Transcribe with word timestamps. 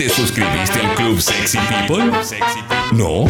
¿Te 0.00 0.08
suscribiste 0.08 0.80
al 0.80 0.94
Club 0.94 1.20
Sexy 1.20 1.58
People? 1.58 2.10
¿No? 2.92 3.26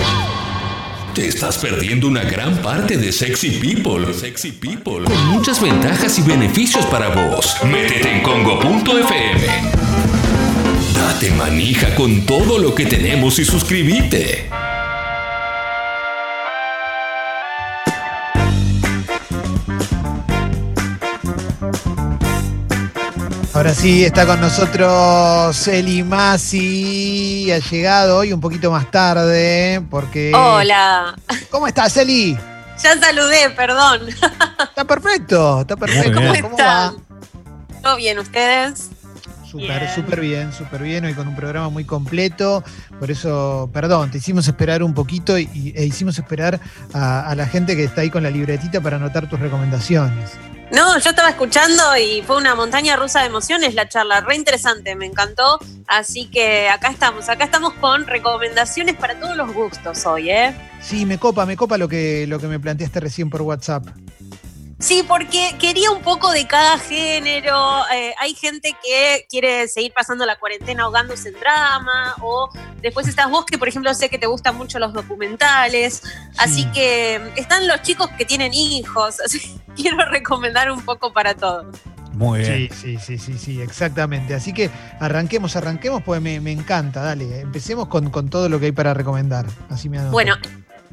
Te 1.16 1.26
estás 1.26 1.58
perdiendo 1.58 2.06
una 2.06 2.22
gran 2.22 2.56
parte 2.58 2.96
de 2.96 3.10
Sexy 3.10 3.58
People. 3.58 4.14
Sexy 4.14 4.52
People. 4.52 5.02
Con 5.02 5.26
muchas 5.30 5.60
ventajas 5.60 6.16
y 6.20 6.22
beneficios 6.22 6.86
para 6.86 7.08
vos. 7.08 7.56
Métete 7.64 8.18
en 8.18 8.22
congo.fm. 8.22 9.46
Date 10.94 11.32
manija 11.32 11.92
con 11.96 12.24
todo 12.24 12.56
lo 12.60 12.72
que 12.72 12.86
tenemos 12.86 13.40
y 13.40 13.44
suscríbete. 13.44 14.48
Ahora 23.60 23.74
sí, 23.74 24.06
está 24.06 24.24
con 24.24 24.40
nosotros 24.40 25.68
Eli 25.68 26.02
Masi. 26.02 27.52
Ha 27.52 27.58
llegado 27.58 28.16
hoy 28.16 28.32
un 28.32 28.40
poquito 28.40 28.70
más 28.70 28.90
tarde 28.90 29.82
porque... 29.90 30.32
Hola. 30.34 31.14
¿Cómo 31.50 31.66
estás, 31.66 31.94
Eli? 31.98 32.38
Ya 32.82 32.98
saludé, 32.98 33.50
perdón. 33.50 34.08
Está 34.08 34.86
perfecto, 34.86 35.60
está 35.60 35.76
perfecto. 35.76 36.14
¿Cómo, 36.14 36.32
¿Cómo 36.40 36.50
están? 36.52 36.96
va? 36.96 37.80
¿Todo 37.82 37.96
bien 37.96 38.18
ustedes? 38.18 38.88
Súper, 39.44 39.80
Bien. 39.80 39.94
súper 39.94 40.20
bien, 40.20 40.52
súper 40.54 40.82
bien. 40.82 41.04
Hoy 41.04 41.12
con 41.12 41.28
un 41.28 41.36
programa 41.36 41.68
muy 41.68 41.84
completo. 41.84 42.64
Por 42.98 43.10
eso, 43.10 43.68
perdón, 43.74 44.10
te 44.10 44.16
hicimos 44.16 44.48
esperar 44.48 44.82
un 44.82 44.94
poquito 44.94 45.38
y, 45.38 45.74
e 45.76 45.84
hicimos 45.84 46.18
esperar 46.18 46.58
a, 46.94 47.28
a 47.28 47.34
la 47.34 47.44
gente 47.44 47.76
que 47.76 47.84
está 47.84 48.00
ahí 48.00 48.08
con 48.08 48.22
la 48.22 48.30
libretita 48.30 48.80
para 48.80 48.96
anotar 48.96 49.28
tus 49.28 49.38
recomendaciones. 49.38 50.30
No, 50.72 50.96
yo 50.98 51.10
estaba 51.10 51.30
escuchando 51.30 51.82
y 51.96 52.22
fue 52.22 52.36
una 52.36 52.54
montaña 52.54 52.94
rusa 52.94 53.20
de 53.20 53.26
emociones 53.26 53.74
la 53.74 53.88
charla, 53.88 54.20
re 54.20 54.36
interesante, 54.36 54.94
me 54.94 55.06
encantó. 55.06 55.58
Así 55.88 56.26
que 56.30 56.68
acá 56.68 56.90
estamos, 56.90 57.28
acá 57.28 57.44
estamos 57.44 57.72
con 57.74 58.06
recomendaciones 58.06 58.94
para 58.94 59.18
todos 59.18 59.36
los 59.36 59.52
gustos 59.52 60.06
hoy, 60.06 60.30
¿eh? 60.30 60.54
Sí, 60.80 61.06
me 61.06 61.18
copa, 61.18 61.44
me 61.44 61.56
copa 61.56 61.76
lo 61.76 61.88
que, 61.88 62.26
lo 62.28 62.38
que 62.38 62.46
me 62.46 62.60
planteaste 62.60 63.00
recién 63.00 63.30
por 63.30 63.42
WhatsApp. 63.42 63.84
Sí, 64.80 65.04
porque 65.06 65.56
quería 65.58 65.90
un 65.90 66.00
poco 66.00 66.32
de 66.32 66.46
cada 66.46 66.78
género. 66.78 67.82
Eh, 67.92 68.14
hay 68.18 68.34
gente 68.34 68.74
que 68.82 69.26
quiere 69.28 69.68
seguir 69.68 69.92
pasando 69.92 70.24
la 70.24 70.38
cuarentena 70.38 70.84
ahogándose 70.84 71.28
en 71.28 71.34
drama, 71.38 72.16
o 72.22 72.48
después 72.80 73.06
estás 73.06 73.30
vos 73.30 73.44
que, 73.44 73.58
por 73.58 73.68
ejemplo, 73.68 73.92
sé 73.92 74.08
que 74.08 74.18
te 74.18 74.26
gustan 74.26 74.56
mucho 74.56 74.78
los 74.78 74.94
documentales. 74.94 76.02
Así 76.38 76.64
que 76.72 77.20
están 77.36 77.68
los 77.68 77.82
chicos 77.82 78.08
que 78.16 78.24
tienen 78.24 78.54
hijos. 78.54 79.20
Así 79.24 79.38
que 79.38 79.82
quiero 79.82 79.98
recomendar 80.06 80.70
un 80.70 80.82
poco 80.82 81.12
para 81.12 81.34
todos. 81.34 81.66
Muy 82.14 82.40
bien. 82.40 82.70
Sí, 82.72 82.98
sí, 82.98 82.98
sí, 82.98 83.18
sí, 83.18 83.38
sí, 83.38 83.60
exactamente. 83.60 84.34
Así 84.34 84.54
que 84.54 84.70
arranquemos, 84.98 85.56
arranquemos, 85.56 86.02
pues 86.02 86.22
me, 86.22 86.40
me 86.40 86.52
encanta. 86.52 87.02
Dale, 87.02 87.40
empecemos 87.40 87.88
con, 87.88 88.08
con 88.08 88.30
todo 88.30 88.48
lo 88.48 88.58
que 88.58 88.66
hay 88.66 88.72
para 88.72 88.94
recomendar. 88.94 89.44
Así 89.68 89.90
me 89.90 89.98
anoto. 89.98 90.12
Bueno, 90.12 90.36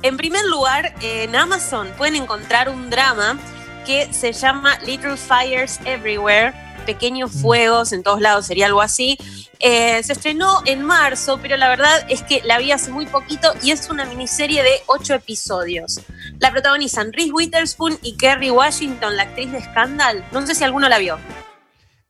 en 0.01 0.17
primer 0.17 0.45
lugar, 0.45 0.93
en 1.01 1.37
Amazon 1.37 1.87
pueden 1.97 2.17
encontrar 2.17 2.67
un 2.67 2.89
drama 2.89 3.39
que 3.87 4.13
se 4.13 4.33
llama 4.33 4.77
Little 4.85 5.15
Fires 5.17 5.79
Everywhere, 5.85 6.53
pequeños 6.85 7.31
fuegos 7.31 7.93
en 7.93 8.03
todos 8.03 8.19
lados, 8.21 8.45
sería 8.45 8.65
algo 8.67 8.81
así. 8.81 9.17
Eh, 9.59 10.03
se 10.03 10.13
estrenó 10.13 10.61
en 10.65 10.83
marzo, 10.83 11.39
pero 11.41 11.57
la 11.57 11.69
verdad 11.69 12.05
es 12.09 12.21
que 12.21 12.41
la 12.43 12.59
vi 12.59 12.71
hace 12.71 12.91
muy 12.91 13.05
poquito 13.07 13.53
y 13.63 13.71
es 13.71 13.89
una 13.89 14.05
miniserie 14.05 14.61
de 14.61 14.81
ocho 14.87 15.13
episodios. 15.15 16.01
La 16.39 16.51
protagonizan 16.51 17.11
Reese 17.13 17.31
Witherspoon 17.31 17.97
y 18.03 18.17
Kerry 18.17 18.51
Washington, 18.51 19.15
la 19.17 19.23
actriz 19.23 19.51
de 19.51 19.61
Scandal. 19.61 20.23
No 20.31 20.45
sé 20.45 20.53
si 20.53 20.63
alguno 20.63 20.87
la 20.89 20.99
vio. 20.99 21.17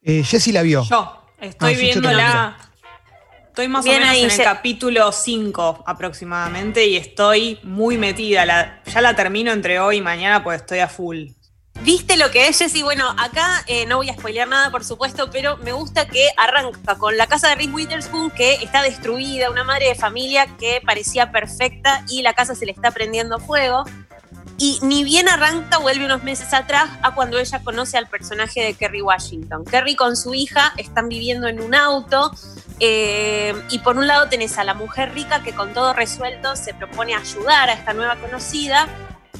Eh, 0.01 0.23
Jessy 0.23 0.51
la 0.51 0.61
vio. 0.63 0.83
Yo 0.83 1.25
estoy 1.39 1.73
Ah, 1.75 1.77
viéndola. 1.77 2.57
Estoy 3.47 3.67
más 3.69 3.83
Bien 3.85 3.97
o 3.97 3.99
menos 4.01 4.13
ahí, 4.13 4.23
en 4.25 4.31
el 4.31 4.43
capítulo 4.43 5.11
5 5.11 5.83
aproximadamente 5.87 6.85
y 6.85 6.95
estoy 6.97 7.59
muy 7.63 7.97
metida. 7.97 8.45
La- 8.45 8.81
ya 8.85 9.01
la 9.01 9.15
termino 9.15 9.51
entre 9.51 9.79
hoy 9.79 9.97
y 9.97 10.01
mañana 10.01 10.43
pues 10.43 10.61
estoy 10.61 10.79
a 10.79 10.87
full. 10.87 11.29
¿Viste 11.87 12.17
lo 12.17 12.29
que 12.31 12.49
es, 12.49 12.59
Jessy? 12.59 12.83
Bueno, 12.83 13.15
acá 13.17 13.63
eh, 13.65 13.85
no 13.85 13.95
voy 13.95 14.09
a 14.09 14.13
spoilear 14.13 14.45
nada, 14.45 14.69
por 14.71 14.83
supuesto, 14.83 15.29
pero 15.31 15.55
me 15.55 15.71
gusta 15.71 16.05
que 16.05 16.27
arranca 16.35 16.97
con 16.97 17.15
la 17.15 17.27
casa 17.27 17.47
de 17.47 17.55
Reese 17.55 17.71
Witherspoon, 17.71 18.29
que 18.31 18.55
está 18.55 18.81
destruida, 18.81 19.49
una 19.49 19.63
madre 19.63 19.87
de 19.87 19.95
familia 19.95 20.47
que 20.57 20.81
parecía 20.85 21.31
perfecta 21.31 22.03
y 22.09 22.23
la 22.23 22.33
casa 22.33 22.55
se 22.55 22.65
le 22.65 22.73
está 22.73 22.91
prendiendo 22.91 23.39
fuego. 23.39 23.85
Y 24.57 24.79
ni 24.81 25.05
bien 25.05 25.29
arranca, 25.29 25.77
vuelve 25.77 26.03
unos 26.03 26.23
meses 26.23 26.53
atrás 26.53 26.89
a 27.03 27.15
cuando 27.15 27.39
ella 27.39 27.63
conoce 27.63 27.97
al 27.97 28.07
personaje 28.07 28.61
de 28.65 28.73
Kerry 28.73 29.01
Washington. 29.01 29.63
Kerry 29.63 29.95
con 29.95 30.17
su 30.17 30.33
hija 30.33 30.73
están 30.75 31.07
viviendo 31.07 31.47
en 31.47 31.61
un 31.61 31.73
auto 31.73 32.33
eh, 32.81 33.55
y 33.69 33.79
por 33.79 33.95
un 33.95 34.07
lado 34.07 34.27
tenés 34.27 34.57
a 34.57 34.65
la 34.65 34.73
mujer 34.73 35.13
rica 35.13 35.41
que 35.41 35.53
con 35.53 35.73
todo 35.73 35.93
resuelto 35.93 36.57
se 36.57 36.73
propone 36.73 37.15
ayudar 37.15 37.69
a 37.69 37.73
esta 37.73 37.93
nueva 37.93 38.17
conocida 38.17 38.89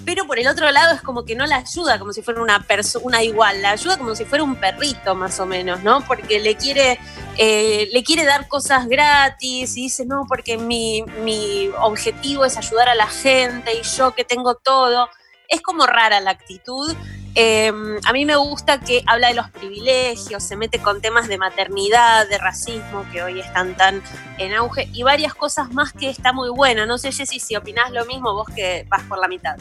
pero 0.08 0.26
por 0.26 0.40
el 0.40 0.48
otro 0.48 0.72
lado 0.72 0.96
es 0.96 1.02
como 1.02 1.26
que 1.26 1.36
no 1.36 1.46
la 1.46 1.58
ayuda 1.58 2.00
como 2.00 2.14
si 2.14 2.22
fuera 2.22 2.42
una 2.42 2.64
persona 2.64 3.24
igual, 3.24 3.62
la 3.62 3.72
ayuda 3.72 3.98
como 3.98 4.16
si 4.16 4.24
fuera 4.24 4.42
un 4.42 4.56
perrito 4.56 5.16
más 5.16 5.38
o 5.42 5.46
menos, 5.46 5.84
¿no? 5.84 6.00
Porque 6.08 6.40
le 6.40 6.56
quiere, 6.56 6.98
eh, 7.38 7.90
le 7.92 8.04
quiere 8.06 8.24
dar 8.24 8.48
cosas 8.48 8.88
gratis 8.88 9.76
y 9.76 9.82
dice, 9.82 10.06
no, 10.06 10.24
porque 10.26 10.58
mi, 10.58 11.04
mi 11.26 11.70
objetivo 11.82 12.46
es 12.46 12.56
ayudar 12.56 12.88
a 12.88 12.96
la 12.96 13.08
gente 13.08 13.74
y 13.74 13.84
yo 13.84 14.16
que 14.16 14.24
tengo 14.24 14.56
todo. 14.56 15.10
Es 15.50 15.62
como 15.62 15.86
rara 15.86 16.22
la 16.22 16.32
actitud. 16.32 16.96
Eh, 17.36 17.74
a 18.06 18.14
mí 18.14 18.26
me 18.26 18.38
gusta 18.38 18.80
que 18.80 19.04
habla 19.08 19.28
de 19.28 19.34
los 19.34 19.50
privilegios, 19.52 20.42
se 20.42 20.56
mete 20.56 20.80
con 20.80 21.02
temas 21.02 21.28
de 21.28 21.38
maternidad, 21.38 22.30
de 22.30 22.38
racismo, 22.38 23.06
que 23.12 23.24
hoy 23.24 23.42
están 23.42 23.76
tan 23.76 24.02
en 24.38 24.54
auge, 24.54 24.90
y 24.94 25.04
varias 25.04 25.36
cosas 25.36 25.72
más 25.74 25.92
que 25.92 26.10
está 26.10 26.32
muy 26.32 26.50
buena. 26.50 26.86
No 26.86 26.98
sé, 26.98 27.12
Jessy, 27.12 27.42
si 27.42 27.58
opinás 27.58 27.92
lo 27.92 28.06
mismo, 28.06 28.34
vos 28.34 28.48
que 28.56 28.86
vas 28.90 29.04
por 29.04 29.20
la 29.20 29.28
mitad. 29.28 29.58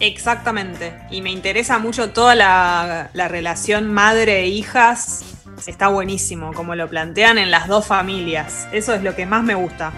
Exactamente. 0.00 0.94
Y 1.10 1.22
me 1.22 1.30
interesa 1.30 1.78
mucho 1.78 2.10
toda 2.10 2.34
la, 2.34 3.10
la 3.12 3.28
relación 3.28 3.92
madre 3.92 4.40
e 4.40 4.46
hijas. 4.48 5.22
Está 5.66 5.88
buenísimo, 5.88 6.52
como 6.54 6.74
lo 6.74 6.88
plantean 6.88 7.38
en 7.38 7.50
las 7.50 7.68
dos 7.68 7.86
familias. 7.86 8.66
Eso 8.72 8.94
es 8.94 9.02
lo 9.02 9.14
que 9.14 9.26
más 9.26 9.44
me 9.44 9.54
gusta. 9.54 9.92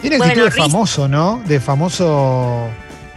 Tiene 0.00 0.18
Bueno, 0.18 0.32
actitud 0.32 0.44
de 0.50 0.56
Riz- 0.56 0.70
famoso, 0.72 1.08
¿no? 1.08 1.42
De 1.44 1.58
famoso, 1.58 2.68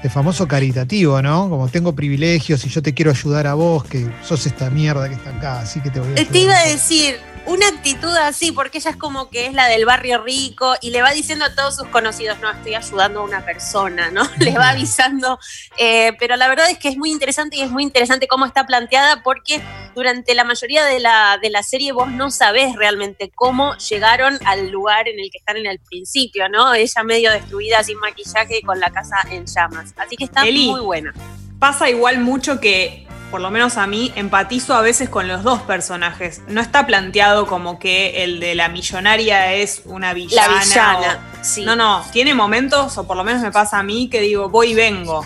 de 0.02 0.10
famoso 0.10 0.48
caritativo, 0.48 1.22
¿no? 1.22 1.48
Como 1.48 1.68
tengo 1.70 1.94
privilegios 1.94 2.66
y 2.66 2.70
yo 2.70 2.82
te 2.82 2.94
quiero 2.96 3.12
ayudar 3.12 3.46
a 3.46 3.54
vos, 3.54 3.84
que 3.84 4.10
sos 4.24 4.48
esta 4.48 4.72
mierda 4.72 5.08
que 5.08 5.14
está 5.14 5.30
acá, 5.30 5.60
así 5.60 5.80
que 5.80 5.92
te 5.92 6.00
voy 6.00 6.10
a 6.10 6.12
ayudar. 6.14 6.32
Te 6.32 6.40
iba 6.40 6.58
a 6.58 6.64
decir, 6.68 7.18
una 7.46 7.68
actitud 7.68 8.16
así, 8.18 8.52
porque 8.52 8.78
ella 8.78 8.92
es 8.92 8.98
como 8.98 9.30
que 9.30 9.48
es 9.48 9.54
la 9.54 9.68
del 9.68 9.86
barrio 9.86 10.22
rico 10.24 10.76
y 10.82 10.92
le 10.92 11.02
va 11.02 11.12
diciendo 11.12 11.46
a 11.46 11.56
todos 11.56 11.76
sus 11.76 11.88
conocidos, 11.88 12.40
no, 12.40 12.52
estoy 12.52 12.76
ayudando 12.76 13.22
a 13.22 13.24
una 13.24 13.44
persona, 13.44 14.12
¿no? 14.12 14.24
Le 14.40 14.58
va 14.58 14.70
avisando. 14.70 15.40
Eh, 15.78 16.14
pero 16.20 16.36
la 16.36 16.48
verdad 16.48 16.70
es 16.70 16.78
que 16.78 16.90
es 16.90 16.98
muy 16.98 17.10
interesante 17.12 17.58
y 17.58 17.62
es 17.62 17.72
muy 17.72 17.84
interesante 17.84 18.28
cómo 18.28 18.46
está 18.46 18.66
planteada 18.66 19.24
porque 19.24 19.62
durante 19.96 20.36
la 20.36 20.44
mayoría 20.44 20.86
de 20.86 21.00
la, 21.00 21.40
de 21.42 21.50
la 21.50 21.64
serie 21.64 21.92
vos 21.92 22.10
no 22.12 22.32
sabés 22.32 22.76
realmente 22.76 23.32
cómo 23.34 23.76
llegaron 23.78 24.38
al 24.46 24.70
lugar 24.70 25.08
en 25.08 25.20
el 25.20 25.30
que 25.32 25.40
están 25.40 25.58
en 25.58 25.66
el 25.66 25.80
principio, 25.80 26.48
¿no? 26.50 26.74
Ella 26.74 27.04
medio 27.04 27.32
destruida, 27.32 27.84
sin 27.84 27.98
maquillaje 28.00 28.60
y 28.60 28.62
con 28.62 28.80
la 28.80 28.92
casa 28.92 29.18
en 29.30 29.46
llamas. 29.46 29.94
Así 29.98 30.16
que 30.16 30.26
está 30.26 30.44
Eli. 30.44 30.70
muy 30.70 30.82
buena. 30.82 31.14
Pasa 31.60 31.90
igual 31.90 32.20
mucho 32.20 32.60
que, 32.60 33.08
por 33.32 33.42
lo 33.42 33.50
menos 33.50 33.78
a 33.78 33.88
mí, 33.88 34.12
empatizo 34.16 34.76
a 34.76 34.82
veces 34.82 35.10
con 35.10 35.28
los 35.28 35.42
dos 35.44 35.62
personajes. 35.62 36.42
No 36.48 36.62
está 36.62 36.86
planteado 36.86 37.48
como 37.48 37.80
que 37.80 38.24
el 38.24 38.40
de 38.42 38.54
la 38.56 38.68
millonaria 38.70 39.54
es 39.54 39.82
una 39.86 40.14
villana. 40.14 40.48
La 40.50 40.58
o- 40.58 40.60
villana, 41.00 41.20
sí. 41.42 41.64
No, 41.66 41.76
no, 41.76 42.06
tiene 42.12 42.34
momentos, 42.36 42.98
o 42.98 43.08
por 43.08 43.16
lo 43.18 43.24
menos 43.24 43.42
me 43.42 43.52
pasa 43.52 43.80
a 43.80 43.84
mí, 43.84 44.10
que 44.10 44.20
digo, 44.22 44.50
voy 44.50 44.72
y 44.72 44.74
vengo. 44.76 45.26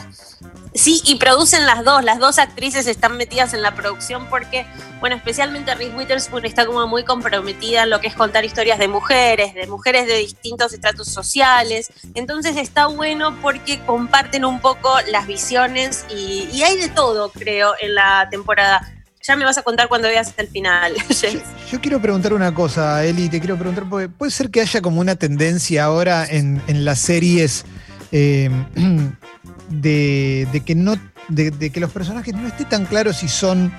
Sí, 0.76 1.02
y 1.06 1.16
producen 1.16 1.66
las 1.66 1.86
dos, 1.86 2.04
las 2.04 2.20
dos 2.20 2.38
actrices 2.38 2.86
están 2.86 3.16
metidas 3.16 3.54
en 3.54 3.62
la 3.62 3.74
producción 3.76 4.28
porque, 4.30 4.66
bueno, 5.00 5.16
especialmente 5.16 5.74
Reese 5.74 5.96
Witherspoon 5.96 6.44
está 6.44 6.66
como 6.66 6.86
muy 6.86 7.06
comprometida 7.06 7.84
en 7.84 7.90
lo 7.90 8.02
que 8.02 8.08
es 8.08 8.14
contar 8.14 8.44
historias 8.44 8.78
de 8.78 8.90
mujeres, 8.90 9.54
de 9.54 9.68
mujeres 9.68 10.06
de 10.06 10.18
distintos 10.18 10.74
estratos 10.74 11.08
sociales. 11.08 11.90
Entonces 12.14 12.58
está 12.58 12.88
bueno 12.88 13.40
porque 13.42 13.80
comparten 13.86 14.44
un 14.44 14.60
poco 14.60 14.94
las 15.10 15.28
visiones 15.28 16.06
y, 16.14 16.62
hay 16.62 16.78
de 16.78 16.90
todo, 16.90 17.32
creo, 17.32 17.74
en 17.82 17.96
la 17.96 18.28
temporada. 18.30 18.92
Ya 19.24 19.38
me 19.38 19.46
vas 19.46 19.58
a 19.58 19.64
contar 19.64 19.88
cuando 19.88 20.10
veas 20.10 20.34
el 20.36 20.50
final. 20.50 20.94
Yo, 21.10 21.40
yo 21.72 21.82
quiero 21.82 22.02
preguntar 22.02 22.34
una 22.34 22.54
cosa, 22.54 23.04
Eli, 23.06 23.30
te 23.30 23.40
quiero 23.40 23.58
preguntar, 23.58 23.88
porque 23.90 24.10
puede 24.10 24.32
ser 24.32 24.52
que 24.52 24.60
haya 24.60 24.82
como 24.82 25.00
una 25.00 25.16
tendencia 25.16 25.86
ahora 25.86 26.26
en, 26.26 26.62
en 26.68 26.84
las 26.84 27.00
series 27.00 27.66
eh, 28.12 28.50
de, 29.70 30.48
de 30.52 30.60
que 30.62 30.76
no, 30.76 30.96
de, 31.30 31.52
de 31.52 31.70
que 31.70 31.80
los 31.80 31.92
personajes 31.92 32.34
no 32.34 32.48
esté 32.48 32.66
tan 32.66 32.86
claro 32.86 33.14
si 33.14 33.28
son 33.28 33.72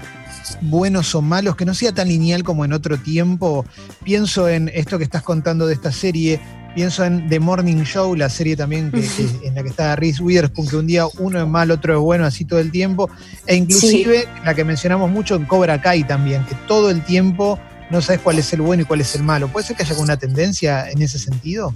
buenos 0.60 1.14
o 1.14 1.22
malos, 1.22 1.56
que 1.56 1.64
no 1.64 1.74
sea 1.74 1.92
tan 1.92 2.08
lineal 2.08 2.42
como 2.44 2.64
en 2.64 2.72
otro 2.72 2.96
tiempo. 2.98 3.64
Pienso 4.04 4.48
en 4.48 4.70
esto 4.74 4.98
que 4.98 5.04
estás 5.04 5.22
contando 5.22 5.66
de 5.66 5.74
esta 5.74 5.90
serie, 5.90 6.40
pienso 6.74 7.04
en 7.04 7.28
The 7.28 7.40
Morning 7.40 7.82
Show, 7.82 8.14
la 8.14 8.28
serie 8.28 8.56
también 8.56 8.92
que, 8.92 9.00
que- 9.00 9.46
en 9.48 9.54
la 9.56 9.62
que 9.62 9.70
está 9.70 9.96
Reese 9.96 10.22
Witherspoon, 10.22 10.68
que 10.68 10.76
un 10.76 10.86
día 10.86 11.04
uno 11.18 11.40
es 11.40 11.48
malo, 11.48 11.74
otro 11.74 11.94
es 11.94 12.00
bueno, 12.00 12.24
así 12.24 12.44
todo 12.44 12.60
el 12.60 12.70
tiempo, 12.70 13.10
e 13.46 13.56
inclusive 13.56 14.28
la 14.44 14.54
que 14.54 14.64
mencionamos 14.64 15.10
mucho 15.10 15.34
en 15.34 15.46
Cobra 15.46 15.80
Kai 15.80 16.04
también, 16.04 16.44
que 16.44 16.54
todo 16.68 16.90
el 16.90 17.02
tiempo 17.02 17.58
no 17.90 18.00
sabes 18.00 18.20
cuál 18.20 18.38
es 18.38 18.52
el 18.52 18.60
bueno 18.60 18.82
y 18.82 18.84
cuál 18.84 19.00
es 19.00 19.14
el 19.14 19.22
malo. 19.22 19.48
¿Puede 19.48 19.66
ser 19.66 19.76
que 19.76 19.82
haya 19.84 19.94
una 19.96 20.16
tendencia 20.16 20.90
en 20.90 21.02
ese 21.02 21.18
sentido? 21.18 21.74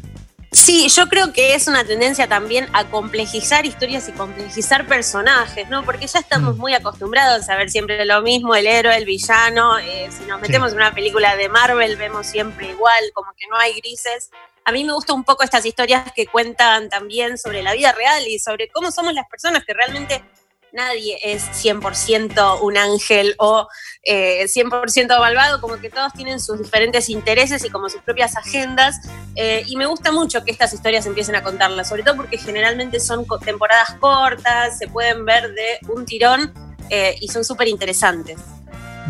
Sí, 0.52 0.88
yo 0.88 1.08
creo 1.08 1.32
que 1.32 1.55
es 1.55 1.69
una 1.69 1.85
tendencia 1.85 2.26
también 2.26 2.69
a 2.73 2.91
complejizar 2.91 3.64
historias 3.67 4.08
y 4.08 4.12
complejizar 4.12 4.85
personajes, 4.88 5.69
¿no? 5.69 5.85
Porque 5.85 6.08
ya 6.08 6.19
estamos 6.19 6.56
mm. 6.56 6.61
muy 6.61 6.75
acostumbrados 6.75 7.49
a 7.49 7.56
ver 7.56 7.70
siempre 7.70 8.05
lo 8.05 8.20
mismo, 8.20 8.56
el 8.56 8.67
héroe, 8.67 8.97
el 8.97 9.05
villano. 9.05 9.79
Eh, 9.79 10.08
si 10.11 10.25
nos 10.25 10.41
metemos 10.41 10.73
en 10.73 10.79
una 10.79 10.93
película 10.93 11.37
de 11.37 11.49
Marvel, 11.49 11.94
vemos 11.97 12.26
siempre 12.26 12.69
igual, 12.70 13.00
como 13.14 13.32
que 13.38 13.47
no 13.49 13.56
hay 13.58 13.75
grises. 13.75 14.31
A 14.64 14.73
mí 14.73 14.82
me 14.82 14.93
gustan 14.93 15.17
un 15.17 15.25
poco 15.25 15.44
estas 15.44 15.64
historias 15.64 16.11
que 16.17 16.26
cuentan 16.26 16.88
también 16.88 17.38
sobre 17.38 17.62
la 17.62 17.73
vida 17.73 17.93
real 17.93 18.26
y 18.26 18.41
sobre 18.41 18.69
cómo 18.69 18.91
somos 18.91 19.14
las 19.14 19.29
personas 19.29 19.64
que 19.64 19.73
realmente 19.73 20.25
nadie 20.72 21.19
es 21.22 21.44
100% 21.44 22.61
un 22.62 22.76
ángel 22.76 23.34
o 23.38 23.69
100% 24.06 24.96
eh, 24.96 25.06
malvado, 25.08 25.61
como 25.61 25.78
que 25.78 25.90
todos 25.90 26.12
tienen 26.12 26.40
sus 26.40 26.58
diferentes 26.58 27.08
intereses 27.08 27.64
y 27.64 27.70
como 27.70 27.88
sus 27.88 28.02
propias 28.02 28.37
agendas. 28.37 28.96
Eh, 29.37 29.64
y 29.67 29.76
me 29.76 29.87
gusta 29.87 30.12
mucho 30.12 30.44
que 30.44 30.50
estas 30.50 30.72
historias 30.72 31.06
empiecen 31.06 31.34
a 31.37 31.43
contarlas, 31.43 31.88
sobre 31.88 32.02
todo 32.02 32.17
porque 32.17 32.38
generalmente 32.38 33.00
son 33.00 33.26
temporadas 33.44 33.94
cortas, 34.00 34.78
se 34.78 34.88
pueden 34.88 35.25
ver 35.25 35.52
de 35.55 35.93
un 35.93 36.05
tirón 36.05 36.52
eh, 36.88 37.17
y 37.20 37.28
son 37.28 37.44
súper 37.44 37.69
interesantes. 37.69 38.38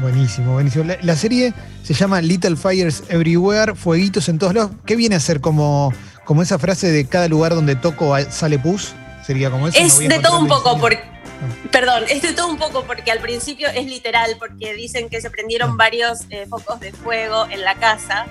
Buenísimo, 0.00 0.54
buenísimo. 0.54 0.84
La, 1.02 1.16
serie 1.16 1.52
se 1.82 1.92
llama 1.92 2.22
Little 2.22 2.56
Fires 2.56 3.02
Everywhere, 3.08 3.74
Fueguitos 3.74 4.28
en 4.28 4.38
todos 4.38 4.54
lados. 4.54 4.70
¿Qué 4.86 4.96
viene 4.96 5.16
a 5.16 5.20
ser 5.20 5.40
como, 5.40 5.92
como 6.24 6.42
esa 6.42 6.58
frase 6.58 6.90
de 6.90 7.06
cada 7.06 7.28
lugar 7.28 7.54
donde 7.54 7.76
toco 7.76 8.16
sale 8.30 8.58
pus? 8.58 8.94
Sería 9.26 9.50
como 9.50 9.68
eso. 9.68 9.78
Es 9.78 9.98
de 9.98 10.18
todo 10.20 10.40
un 10.40 10.48
poco, 10.48 10.78
porque 10.78 11.02
Perdón, 11.72 12.04
es 12.08 12.22
de 12.22 12.32
todo 12.32 12.48
un 12.48 12.58
poco 12.58 12.84
porque 12.84 13.10
al 13.10 13.20
principio 13.20 13.68
es 13.68 13.86
literal, 13.86 14.36
porque 14.38 14.74
dicen 14.74 15.08
que 15.08 15.20
se 15.20 15.30
prendieron 15.30 15.76
varios 15.76 16.20
eh, 16.30 16.46
focos 16.48 16.80
de 16.80 16.92
fuego 16.92 17.46
en 17.50 17.62
la 17.62 17.76
casa, 17.76 18.26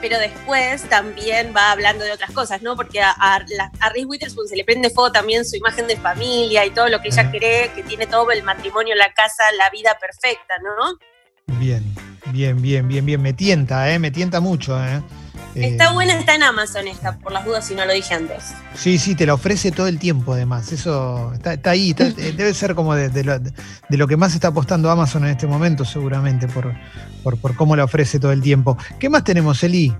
pero 0.00 0.18
después 0.18 0.82
también 0.88 1.52
va 1.56 1.72
hablando 1.72 2.04
de 2.04 2.12
otras 2.12 2.30
cosas, 2.32 2.62
¿no? 2.62 2.76
Porque 2.76 3.00
a, 3.00 3.10
a, 3.10 3.38
Reese 3.90 4.06
Witherspoon 4.06 4.48
se 4.48 4.56
le 4.56 4.64
prende 4.64 4.90
fuego 4.90 5.12
también 5.12 5.44
su 5.44 5.56
imagen 5.56 5.86
de 5.86 5.96
familia 5.96 6.64
y 6.66 6.70
todo 6.70 6.88
lo 6.88 7.00
que 7.00 7.08
ella 7.08 7.30
cree 7.30 7.72
que 7.72 7.82
tiene 7.82 8.06
todo 8.06 8.30
el 8.30 8.42
matrimonio, 8.42 8.94
la 8.94 9.12
casa, 9.12 9.44
la 9.56 9.70
vida 9.70 9.96
perfecta, 10.00 10.54
¿no? 10.62 10.98
Bien, 11.58 11.82
bien, 12.26 12.60
bien, 12.60 12.86
bien, 12.86 13.06
bien. 13.06 13.22
Me 13.22 13.32
tienta, 13.32 13.90
¿eh? 13.90 13.98
Me 13.98 14.10
tienta 14.10 14.40
mucho, 14.40 14.78
¿eh? 14.84 15.02
Está 15.54 15.90
eh, 15.90 15.92
buena, 15.92 16.14
está 16.14 16.34
en 16.34 16.42
Amazon 16.42 16.86
esta, 16.88 17.18
por 17.18 17.32
las 17.32 17.44
dudas 17.44 17.66
si 17.66 17.74
no 17.74 17.84
lo 17.84 17.92
dije 17.92 18.14
antes. 18.14 18.44
Sí, 18.74 18.98
sí, 18.98 19.14
te 19.14 19.26
la 19.26 19.34
ofrece 19.34 19.72
todo 19.72 19.86
el 19.86 19.98
tiempo 19.98 20.34
además. 20.34 20.70
Eso 20.72 21.32
está, 21.32 21.70
ahí, 21.70 21.94
eh, 21.98 22.34
debe 22.36 22.54
ser 22.54 22.74
como 22.74 22.94
de, 22.94 23.24
lo, 23.88 24.06
que 24.06 24.16
más 24.16 24.34
está 24.34 24.48
apostando 24.48 24.90
Amazon 24.90 25.24
en 25.24 25.30
este 25.30 25.46
momento, 25.46 25.84
seguramente, 25.84 26.48
por, 26.48 26.74
por, 27.22 27.38
por 27.38 27.56
cómo 27.56 27.76
la 27.76 27.84
ofrece 27.84 28.20
todo 28.20 28.32
el 28.32 28.42
tiempo. 28.42 28.76
¿Qué 28.98 29.08
más 29.08 29.24
tenemos, 29.24 29.62
Eli? 29.62 29.94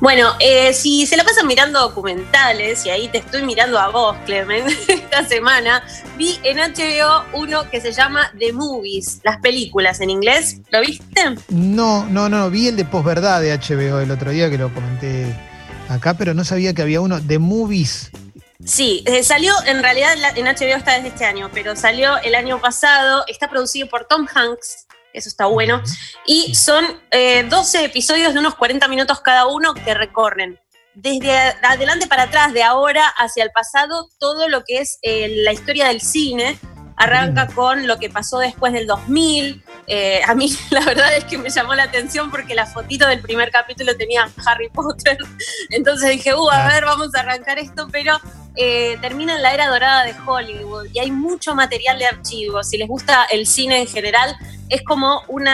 Bueno, 0.00 0.32
eh, 0.38 0.72
si 0.72 1.06
se 1.06 1.16
la 1.16 1.24
pasan 1.24 1.46
mirando 1.46 1.80
documentales, 1.80 2.86
y 2.86 2.90
ahí 2.90 3.08
te 3.08 3.18
estoy 3.18 3.42
mirando 3.42 3.78
a 3.78 3.88
vos, 3.88 4.16
Clemen, 4.26 4.66
esta 4.88 5.26
semana, 5.26 5.82
vi 6.16 6.38
en 6.44 6.58
HBO 6.58 7.24
uno 7.32 7.68
que 7.70 7.80
se 7.80 7.92
llama 7.92 8.32
The 8.38 8.52
Movies, 8.52 9.20
las 9.24 9.38
películas 9.38 10.00
en 10.00 10.10
inglés. 10.10 10.60
¿Lo 10.70 10.80
viste? 10.80 11.36
No, 11.48 12.06
no, 12.06 12.28
no, 12.28 12.50
vi 12.50 12.68
el 12.68 12.76
de 12.76 12.84
posverdad 12.84 13.40
de 13.40 13.56
HBO 13.56 14.00
el 14.00 14.10
otro 14.10 14.30
día 14.30 14.48
que 14.50 14.58
lo 14.58 14.72
comenté 14.72 15.34
acá, 15.88 16.14
pero 16.14 16.34
no 16.34 16.44
sabía 16.44 16.74
que 16.74 16.82
había 16.82 17.00
uno 17.00 17.20
de 17.20 17.38
Movies. 17.38 18.10
Sí, 18.64 19.04
eh, 19.06 19.22
salió, 19.22 19.54
en 19.66 19.82
realidad 19.82 20.14
en 20.34 20.46
HBO 20.46 20.76
está 20.76 20.94
desde 20.94 21.08
este 21.08 21.24
año, 21.24 21.48
pero 21.54 21.76
salió 21.76 22.18
el 22.18 22.34
año 22.34 22.60
pasado, 22.60 23.24
está 23.28 23.48
producido 23.48 23.88
por 23.88 24.06
Tom 24.06 24.26
Hanks, 24.32 24.87
eso 25.12 25.28
está 25.28 25.46
bueno. 25.46 25.82
Y 26.26 26.54
son 26.54 26.84
12 26.84 26.98
eh, 27.10 27.84
episodios 27.84 28.34
de 28.34 28.40
unos 28.40 28.54
40 28.54 28.86
minutos 28.88 29.20
cada 29.20 29.46
uno 29.46 29.74
que 29.74 29.94
recorren 29.94 30.58
desde 31.00 31.30
adelante 31.62 32.08
para 32.08 32.24
atrás, 32.24 32.52
de 32.52 32.64
ahora 32.64 33.06
hacia 33.16 33.44
el 33.44 33.50
pasado, 33.52 34.08
todo 34.18 34.48
lo 34.48 34.64
que 34.64 34.78
es 34.78 34.98
eh, 35.02 35.42
la 35.44 35.52
historia 35.52 35.88
del 35.88 36.00
cine. 36.00 36.58
Arranca 37.00 37.46
con 37.46 37.86
lo 37.86 37.96
que 37.98 38.10
pasó 38.10 38.40
después 38.40 38.72
del 38.72 38.88
2000. 38.88 39.62
Eh, 39.86 40.20
a 40.26 40.34
mí 40.34 40.50
la 40.70 40.80
verdad 40.80 41.16
es 41.16 41.24
que 41.24 41.38
me 41.38 41.48
llamó 41.48 41.76
la 41.76 41.84
atención 41.84 42.28
porque 42.32 42.56
la 42.56 42.66
fotito 42.66 43.06
del 43.06 43.20
primer 43.22 43.52
capítulo 43.52 43.96
tenía 43.96 44.28
Harry 44.44 44.68
Potter. 44.70 45.16
Entonces 45.70 46.10
dije, 46.10 46.34
uh, 46.34 46.50
a 46.50 46.66
ver, 46.66 46.84
vamos 46.84 47.14
a 47.14 47.20
arrancar 47.20 47.60
esto, 47.60 47.86
pero 47.92 48.18
termina 49.00 49.36
en 49.36 49.42
la 49.42 49.54
era 49.54 49.68
dorada 49.68 50.04
de 50.04 50.14
Hollywood 50.26 50.86
y 50.92 50.98
hay 50.98 51.10
mucho 51.10 51.54
material 51.54 51.98
de 51.98 52.06
archivo. 52.06 52.62
Si 52.62 52.76
les 52.76 52.88
gusta 52.88 53.24
el 53.30 53.46
cine 53.46 53.80
en 53.80 53.86
general, 53.86 54.36
es 54.68 54.82
como 54.82 55.22
un 55.28 55.48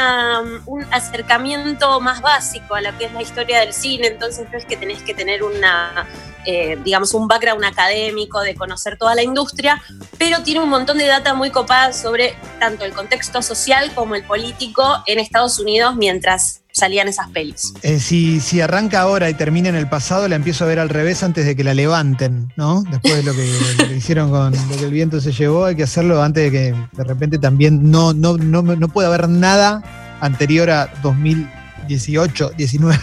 acercamiento 0.90 2.00
más 2.00 2.20
básico 2.20 2.74
a 2.74 2.80
lo 2.80 2.96
que 2.98 3.06
es 3.06 3.12
la 3.12 3.22
historia 3.22 3.60
del 3.60 3.72
cine, 3.72 4.08
entonces 4.08 4.48
no 4.50 4.58
es 4.58 4.64
que 4.64 4.76
tenés 4.76 5.02
que 5.02 5.14
tener 5.14 5.42
una, 5.42 6.06
eh, 6.46 6.76
digamos, 6.82 7.14
un 7.14 7.28
background 7.28 7.64
académico 7.64 8.40
de 8.40 8.54
conocer 8.54 8.98
toda 8.98 9.14
la 9.14 9.22
industria, 9.22 9.80
pero 10.18 10.42
tiene 10.42 10.60
un 10.60 10.68
montón 10.68 10.98
de 10.98 11.06
data 11.06 11.34
muy 11.34 11.50
copada 11.50 11.92
sobre 11.92 12.34
tanto 12.58 12.84
el 12.84 12.92
contexto 12.92 13.40
social 13.42 13.92
como 13.94 14.14
el 14.14 14.24
político 14.24 15.02
en 15.06 15.20
Estados 15.20 15.58
Unidos 15.58 15.94
mientras 15.96 16.63
salían 16.74 17.06
esas 17.06 17.30
pelis. 17.30 17.72
Eh, 17.82 18.00
si, 18.00 18.40
si 18.40 18.60
arranca 18.60 19.00
ahora 19.00 19.30
y 19.30 19.34
termina 19.34 19.68
en 19.68 19.76
el 19.76 19.88
pasado, 19.88 20.26
la 20.28 20.36
empiezo 20.36 20.64
a 20.64 20.66
ver 20.66 20.80
al 20.80 20.88
revés 20.88 21.22
antes 21.22 21.46
de 21.46 21.54
que 21.54 21.62
la 21.62 21.72
levanten, 21.72 22.52
¿no? 22.56 22.82
Después 22.90 23.16
de 23.16 23.22
lo 23.22 23.32
que, 23.32 23.96
hicieron 23.96 24.30
con 24.30 24.52
lo 24.52 24.76
que 24.76 24.84
el 24.84 24.90
viento 24.90 25.20
se 25.20 25.32
llevó, 25.32 25.66
hay 25.66 25.76
que 25.76 25.84
hacerlo 25.84 26.22
antes 26.22 26.44
de 26.44 26.50
que 26.50 26.74
de 26.96 27.04
repente 27.04 27.38
también 27.38 27.90
no, 27.90 28.12
no, 28.12 28.36
no, 28.36 28.62
no 28.62 28.88
pueda 28.88 29.08
haber 29.08 29.28
nada 29.28 30.18
anterior 30.20 30.68
a 30.70 30.92
2018, 31.02 32.50
19. 32.56 32.98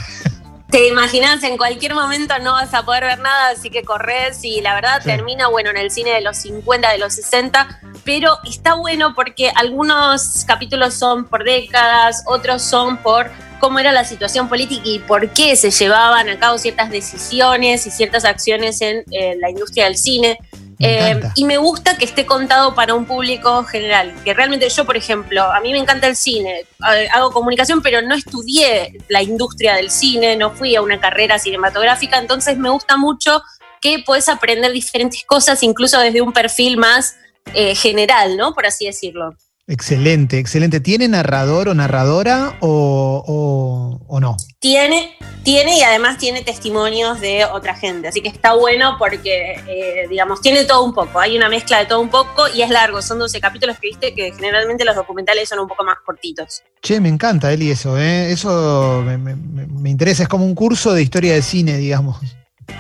Te 0.72 0.88
imaginas, 0.88 1.44
en 1.44 1.58
cualquier 1.58 1.94
momento 1.94 2.34
no 2.40 2.54
vas 2.54 2.74
a 2.74 2.86
poder 2.86 3.04
ver 3.04 3.20
nada, 3.20 3.50
así 3.50 3.70
que 3.70 3.84
corres 3.84 4.42
y 4.46 4.62
la 4.62 4.74
verdad 4.74 5.02
termina, 5.04 5.50
bueno, 5.50 5.70
en 5.70 5.76
el 5.76 5.92
cine 5.92 6.12
de 6.12 6.22
los 6.22 6.38
50, 6.38 6.90
de 6.90 6.98
los 6.98 7.14
60, 7.14 7.82
pero 8.06 8.38
está 8.46 8.76
bueno 8.76 9.14
porque 9.14 9.52
algunos 9.54 10.46
capítulos 10.48 10.94
son 10.94 11.26
por 11.26 11.44
décadas, 11.44 12.24
otros 12.26 12.62
son 12.62 13.04
por 13.04 13.30
cómo 13.60 13.80
era 13.80 13.92
la 13.92 14.06
situación 14.06 14.48
política 14.48 14.82
y 14.86 15.00
por 15.00 15.30
qué 15.32 15.58
se 15.58 15.72
llevaban 15.72 16.30
a 16.30 16.40
cabo 16.40 16.58
ciertas 16.58 16.90
decisiones 16.90 17.86
y 17.86 17.92
ciertas 17.92 18.24
acciones 18.24 18.80
en 18.80 19.04
eh, 19.12 19.36
la 19.42 19.50
industria 19.50 19.84
del 19.86 19.98
cine. 19.98 20.40
Eh, 20.84 21.20
y 21.36 21.46
me 21.46 21.58
gusta 21.58 21.98
que 21.98 22.06
esté 22.06 22.26
contado 22.26 22.74
para 22.74 22.94
un 22.94 23.06
público 23.06 23.64
general, 23.64 24.14
que 24.24 24.34
realmente 24.34 24.68
yo, 24.70 24.86
por 24.86 24.98
ejemplo, 24.98 25.44
a 25.44 25.60
mí 25.60 25.72
me 25.72 25.78
encanta 25.78 26.08
el 26.08 26.16
cine, 26.16 26.66
hago 27.14 27.32
comunicación, 27.32 27.82
pero 27.82 28.02
no 28.02 28.16
estudié 28.16 28.98
la 29.08 29.22
industria 29.22 29.76
del 29.76 29.92
cine, 29.92 30.36
no 30.36 30.52
fui 30.52 30.76
a 30.76 30.82
una 30.82 31.00
carrera 31.00 31.40
cinematográfica, 31.40 32.18
entonces 32.18 32.58
me 32.58 32.70
gusta 32.70 32.98
mucho 32.98 33.42
que 33.82 34.04
puedes 34.06 34.30
aprender 34.30 34.72
diferentes 34.72 35.24
cosas, 35.26 35.64
incluso 35.64 36.00
desde 36.00 36.22
un 36.22 36.34
perfil 36.34 36.78
más 36.78 37.16
eh, 37.54 37.76
general, 37.76 38.38
¿no? 38.38 38.54
Por 38.54 38.66
así 38.66 38.86
decirlo. 38.86 39.36
Excelente, 39.68 40.38
excelente. 40.38 40.80
¿Tiene 40.80 41.08
narrador 41.08 41.70
o 41.70 41.74
narradora 41.74 42.58
o, 42.62 44.20
no? 44.20 44.38
Tiene, 44.60 45.16
tiene 45.44 45.78
y 45.78 45.82
además 45.82 46.18
tiene 46.18 46.44
testimonios 46.44 47.22
de 47.22 47.46
otra 47.46 47.76
gente. 47.76 48.08
Así 48.08 48.22
que 48.22 48.30
está 48.30 48.54
bueno 48.54 48.98
porque, 48.98 49.54
eh, 49.68 50.08
digamos, 50.10 50.42
tiene 50.42 50.66
todo 50.66 50.84
un 50.84 50.94
poco. 50.94 51.20
Hay 51.20 51.38
una 51.38 51.48
mezcla 51.48 51.80
de 51.80 51.86
todo 51.86 52.02
un 52.02 52.10
poco 52.10 52.48
y 52.54 52.62
es 52.62 52.70
largo. 52.70 53.02
Son 53.02 53.20
12 53.20 53.40
capítulos 53.40 53.78
que 53.80 53.88
viste 53.88 54.14
que 54.14 54.34
generalmente 54.34 54.84
los 54.84 54.96
documentales 54.96 55.48
son 55.48 55.60
un 55.60 55.68
poco 55.68 55.84
más 55.84 55.98
cortitos. 56.06 56.64
Che, 56.82 57.00
me 57.00 57.10
encanta, 57.10 57.54
Eli, 57.54 57.72
eso. 57.72 57.98
¿eh? 57.98 58.32
Eso 58.32 59.04
me, 59.06 59.18
me 59.18 59.90
interesa. 59.90 60.24
Es 60.24 60.30
como 60.30 60.46
un 60.46 60.56
curso 60.56 60.94
de 60.94 61.04
historia 61.04 61.34
de 61.34 61.42
cine, 61.42 61.78
digamos. 61.78 62.18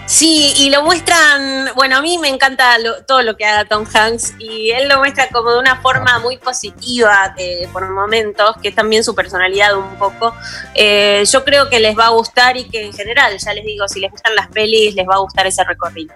Sí, 0.05 0.53
y 0.57 0.69
lo 0.69 0.83
muestran, 0.83 1.69
bueno, 1.75 1.95
a 1.95 2.01
mí 2.01 2.17
me 2.17 2.27
encanta 2.27 2.75
todo 3.07 3.21
lo 3.21 3.37
que 3.37 3.45
haga 3.45 3.63
Tom 3.63 3.85
Hanks 3.91 4.33
y 4.39 4.71
él 4.71 4.89
lo 4.89 4.97
muestra 4.97 5.29
como 5.29 5.51
de 5.51 5.59
una 5.59 5.81
forma 5.81 6.19
muy 6.19 6.37
positiva 6.37 7.33
por 7.71 7.89
momentos, 7.89 8.57
que 8.61 8.69
es 8.69 8.75
también 8.75 9.05
su 9.05 9.15
personalidad 9.15 9.75
un 9.77 9.95
poco. 9.97 10.33
Eh, 10.75 11.23
yo 11.31 11.45
creo 11.45 11.69
que 11.69 11.79
les 11.79 11.97
va 11.97 12.07
a 12.07 12.09
gustar 12.09 12.57
y 12.57 12.65
que 12.65 12.85
en 12.85 12.93
general, 12.93 13.37
ya 13.37 13.53
les 13.53 13.63
digo, 13.63 13.87
si 13.87 14.01
les 14.01 14.11
gustan 14.11 14.35
las 14.35 14.47
pelis, 14.49 14.95
les 14.95 15.07
va 15.07 15.15
a 15.15 15.19
gustar 15.19 15.47
ese 15.47 15.63
recorrido. 15.63 16.13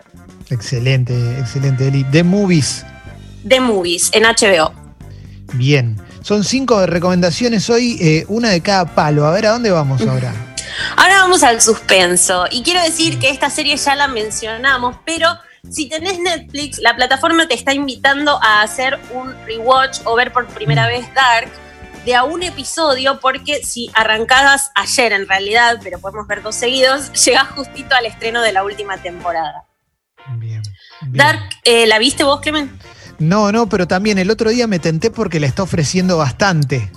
Excelente, 0.49 1.13
excelente, 1.39 1.87
Eli. 1.87 2.03
The 2.11 2.23
Movies. 2.23 2.85
The 3.47 3.61
Movies, 3.61 4.11
en 4.13 4.23
HBO. 4.23 4.73
Bien, 5.53 5.95
son 6.21 6.43
cinco 6.43 6.85
recomendaciones 6.85 7.69
hoy, 7.69 7.97
eh, 8.01 8.25
una 8.27 8.49
de 8.49 8.59
cada 8.59 8.93
palo. 8.93 9.25
A 9.25 9.31
ver, 9.31 9.45
¿a 9.45 9.51
dónde 9.51 9.71
vamos 9.71 10.01
ahora? 10.01 10.33
Ahora 10.97 11.21
vamos 11.21 11.43
al 11.43 11.61
suspenso. 11.61 12.45
Y 12.51 12.63
quiero 12.63 12.81
decir 12.81 13.19
que 13.19 13.29
esta 13.29 13.49
serie 13.49 13.77
ya 13.77 13.95
la 13.95 14.07
mencionamos, 14.07 14.97
pero 15.05 15.27
si 15.69 15.89
tenés 15.89 16.19
Netflix, 16.19 16.79
la 16.79 16.95
plataforma 16.95 17.47
te 17.47 17.55
está 17.55 17.73
invitando 17.73 18.39
a 18.41 18.61
hacer 18.61 18.99
un 19.13 19.33
rewatch 19.45 19.99
o 20.05 20.15
ver 20.15 20.31
por 20.31 20.45
primera 20.47 20.87
vez 20.87 21.05
Dark 21.13 21.51
de 22.05 22.13
a 22.13 22.23
un 22.23 22.43
episodio, 22.43 23.19
porque 23.19 23.63
si 23.63 23.89
arrancadas 23.95 24.71
ayer 24.75 25.11
en 25.11 25.27
realidad, 25.27 25.79
pero 25.83 25.99
podemos 25.99 26.27
ver 26.27 26.43
dos 26.43 26.55
seguidos, 26.55 27.11
llega 27.25 27.45
justito 27.45 27.95
al 27.95 28.05
estreno 28.05 28.41
de 28.41 28.53
la 28.53 28.63
última 28.63 28.97
temporada. 28.97 29.65
Bien. 30.37 30.61
Dark, 31.01 31.41
eh, 31.63 31.87
¿la 31.87 31.99
viste 31.99 32.23
vos, 32.23 32.41
Clemen? 32.41 32.79
No, 33.17 33.51
no, 33.51 33.67
pero 33.67 33.87
también 33.87 34.17
el 34.17 34.29
otro 34.29 34.49
día 34.49 34.67
me 34.67 34.79
tenté 34.79 35.09
porque 35.09 35.39
la 35.39 35.47
está 35.47 35.63
ofreciendo 35.63 36.17
bastante. 36.17 36.91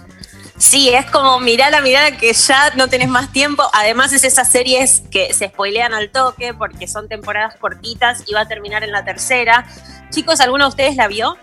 Sí, 0.59 0.89
es 0.89 1.07
como 1.07 1.39
mirar 1.39 1.71
la 1.71 1.81
mirada 1.81 2.17
que 2.17 2.33
ya 2.33 2.73
no 2.77 2.89
tenés 2.89 3.09
más 3.09 3.33
tiempo. 3.33 3.63
Además 3.73 4.13
es 4.13 4.25
esas 4.25 4.51
series 4.51 5.03
que 5.11 5.33
se 5.33 5.49
spoilean 5.49 5.95
al 5.95 6.11
toque 6.11 6.53
porque 6.53 6.89
son 6.89 7.09
temporadas 7.09 7.55
cortitas 7.57 8.25
y 8.27 8.35
va 8.35 8.41
a 8.41 8.49
terminar 8.49 8.83
en 8.83 8.91
la 8.91 9.05
tercera. 9.05 9.65
Chicos, 10.11 10.41
¿alguno 10.41 10.65
de 10.65 10.69
ustedes 10.71 10.97
la 10.97 11.07
vio? 11.07 11.37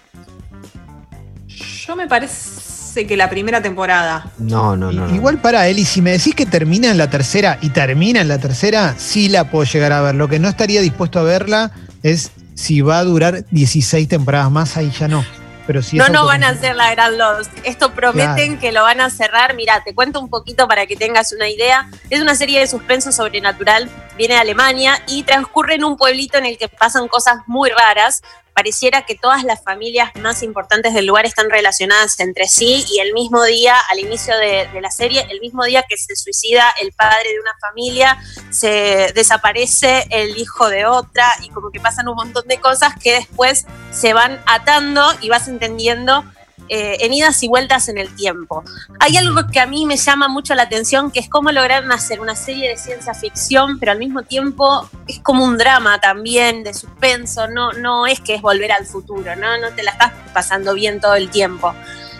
Yo 1.87 1.95
me 1.95 2.07
parece 2.07 3.07
que 3.07 3.15
la 3.15 3.29
primera 3.29 3.61
temporada. 3.61 4.31
No, 4.37 4.75
no, 4.75 4.91
no. 4.91 5.07
no. 5.07 5.15
Igual 5.15 5.39
para 5.39 5.67
Eli, 5.69 5.85
si 5.85 6.01
me 6.01 6.11
decís 6.11 6.35
que 6.35 6.45
termina 6.45 6.91
en 6.91 6.97
la 6.97 7.09
tercera 7.09 7.57
y 7.61 7.69
termina 7.69 8.19
en 8.19 8.27
la 8.27 8.37
tercera, 8.37 8.95
sí 8.97 9.29
la 9.29 9.49
puedo 9.49 9.63
llegar 9.63 9.93
a 9.93 10.01
ver. 10.01 10.15
Lo 10.15 10.27
que 10.27 10.39
no 10.39 10.49
estaría 10.49 10.81
dispuesto 10.81 11.19
a 11.19 11.23
verla 11.23 11.71
es 12.03 12.31
si 12.53 12.81
va 12.81 12.99
a 12.99 13.03
durar 13.05 13.45
16 13.49 14.07
temporadas 14.09 14.51
más, 14.51 14.75
ahí 14.75 14.91
ya 14.97 15.07
no. 15.07 15.23
Pero 15.67 15.81
si 15.81 15.97
no, 15.97 16.09
no 16.09 16.25
van 16.25 16.43
a 16.43 16.49
hacer 16.49 16.75
la 16.75 16.91
gran 16.91 17.17
Lost. 17.17 17.51
Esto 17.63 17.91
prometen 17.93 18.59
que 18.59 18.71
lo 18.71 18.83
van 18.83 19.01
a 19.01 19.09
cerrar. 19.09 19.55
Mira, 19.55 19.83
te 19.83 19.95
cuento 19.95 20.19
un 20.19 20.29
poquito 20.29 20.67
para 20.67 20.85
que 20.85 20.95
tengas 20.95 21.33
una 21.33 21.49
idea. 21.49 21.89
Es 22.09 22.21
una 22.21 22.35
serie 22.35 22.59
de 22.59 22.67
suspenso 22.67 23.11
sobrenatural, 23.11 23.89
viene 24.17 24.35
de 24.35 24.39
Alemania 24.39 25.01
y 25.07 25.23
transcurre 25.23 25.75
en 25.75 25.83
un 25.83 25.97
pueblito 25.97 26.37
en 26.37 26.45
el 26.45 26.57
que 26.57 26.67
pasan 26.67 27.07
cosas 27.07 27.37
muy 27.47 27.69
raras. 27.69 28.21
Pareciera 28.53 29.05
que 29.05 29.15
todas 29.15 29.43
las 29.43 29.61
familias 29.63 30.11
más 30.15 30.41
importantes 30.41 30.93
del 30.93 31.05
lugar 31.05 31.25
están 31.25 31.49
relacionadas 31.49 32.17
entre 32.21 32.47
sí 32.47 32.85
y 32.89 32.99
el 32.99 33.11
mismo 33.11 33.43
día, 33.43 33.75
al 33.89 33.99
inicio 33.99 34.37
de, 34.37 34.69
de 34.71 34.79
la 34.79 34.91
serie, 34.91 35.27
el 35.29 35.41
mismo 35.41 35.65
día 35.65 35.83
que 35.87 35.97
se 35.97 36.15
suicida 36.15 36.73
el 36.81 36.93
padre 36.93 37.33
de 37.33 37.39
una 37.41 37.51
familia, 37.59 38.17
se 38.51 39.11
desaparece 39.13 40.07
el 40.09 40.37
hijo 40.37 40.69
de 40.69 40.85
otra 40.85 41.27
y 41.41 41.49
como 41.49 41.69
que 41.69 41.81
pasan 41.81 42.07
un 42.07 42.15
montón 42.15 42.47
de 42.47 42.57
cosas 42.61 42.93
que 42.97 43.11
después 43.11 43.65
se 43.91 44.13
van 44.13 44.41
atando 44.45 45.05
y 45.19 45.27
vas 45.27 45.49
entendiendo 45.49 46.23
eh, 46.69 46.97
en 47.01 47.13
idas 47.13 47.41
y 47.43 47.47
vueltas 47.47 47.89
en 47.89 47.97
el 47.97 48.15
tiempo. 48.15 48.63
Hay 48.99 49.17
algo 49.17 49.47
que 49.51 49.59
a 49.59 49.65
mí 49.65 49.85
me 49.85 49.97
llama 49.97 50.27
mucho 50.27 50.55
la 50.55 50.63
atención, 50.63 51.11
que 51.11 51.19
es 51.19 51.29
cómo 51.29 51.51
lograron 51.51 51.91
hacer 51.91 52.19
una 52.19 52.35
serie 52.35 52.69
de 52.69 52.77
ciencia 52.77 53.13
ficción, 53.13 53.79
pero 53.79 53.91
al 53.91 53.99
mismo 53.99 54.23
tiempo 54.23 54.89
es 55.07 55.19
como 55.19 55.45
un 55.45 55.57
drama 55.57 55.99
también 55.99 56.63
de 56.63 56.73
suspenso, 56.73 57.47
no, 57.47 57.71
no 57.73 58.07
es 58.07 58.19
que 58.19 58.35
es 58.35 58.41
volver 58.41 58.71
al 58.71 58.85
futuro, 58.85 59.35
¿no? 59.35 59.57
no 59.57 59.71
te 59.71 59.83
la 59.83 59.91
estás 59.91 60.11
pasando 60.33 60.73
bien 60.73 60.99
todo 60.99 61.15
el 61.15 61.29
tiempo. 61.29 61.73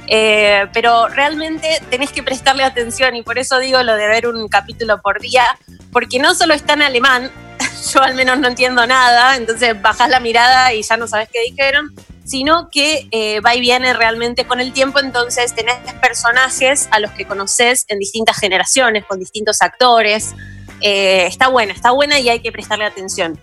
Eh, 0.07 0.67
pero 0.71 1.07
realmente 1.07 1.81
tenés 1.89 2.11
que 2.11 2.21
prestarle 2.21 2.63
atención 2.63 3.15
y 3.15 3.23
por 3.23 3.39
eso 3.39 3.57
digo 3.59 3.81
lo 3.81 3.95
de 3.95 4.07
ver 4.07 4.27
un 4.27 4.47
capítulo 4.47 5.01
por 5.01 5.19
día, 5.19 5.57
porque 5.91 6.19
no 6.19 6.35
solo 6.35 6.53
está 6.53 6.73
en 6.73 6.83
alemán, 6.83 7.31
yo 7.93 8.01
al 8.01 8.13
menos 8.13 8.39
no 8.39 8.47
entiendo 8.47 8.85
nada, 8.85 9.35
entonces 9.35 9.81
bajás 9.81 10.09
la 10.09 10.19
mirada 10.19 10.73
y 10.73 10.83
ya 10.83 10.97
no 10.97 11.07
sabes 11.07 11.29
qué 11.31 11.41
dijeron, 11.41 11.93
sino 12.25 12.69
que 12.69 13.07
eh, 13.11 13.39
va 13.39 13.55
y 13.55 13.61
viene 13.61 13.93
realmente 13.93 14.45
con 14.45 14.59
el 14.59 14.73
tiempo, 14.73 14.99
entonces 14.99 15.53
tenés 15.53 15.77
personajes 16.01 16.89
a 16.91 16.99
los 16.99 17.11
que 17.11 17.25
conoces 17.25 17.85
en 17.87 17.99
distintas 17.99 18.37
generaciones, 18.37 19.05
con 19.05 19.19
distintos 19.19 19.61
actores. 19.61 20.33
Eh, 20.81 21.25
está 21.27 21.47
buena, 21.47 21.71
está 21.71 21.91
buena 21.91 22.19
y 22.19 22.29
hay 22.29 22.39
que 22.39 22.51
prestarle 22.51 22.85
atención. 22.85 23.39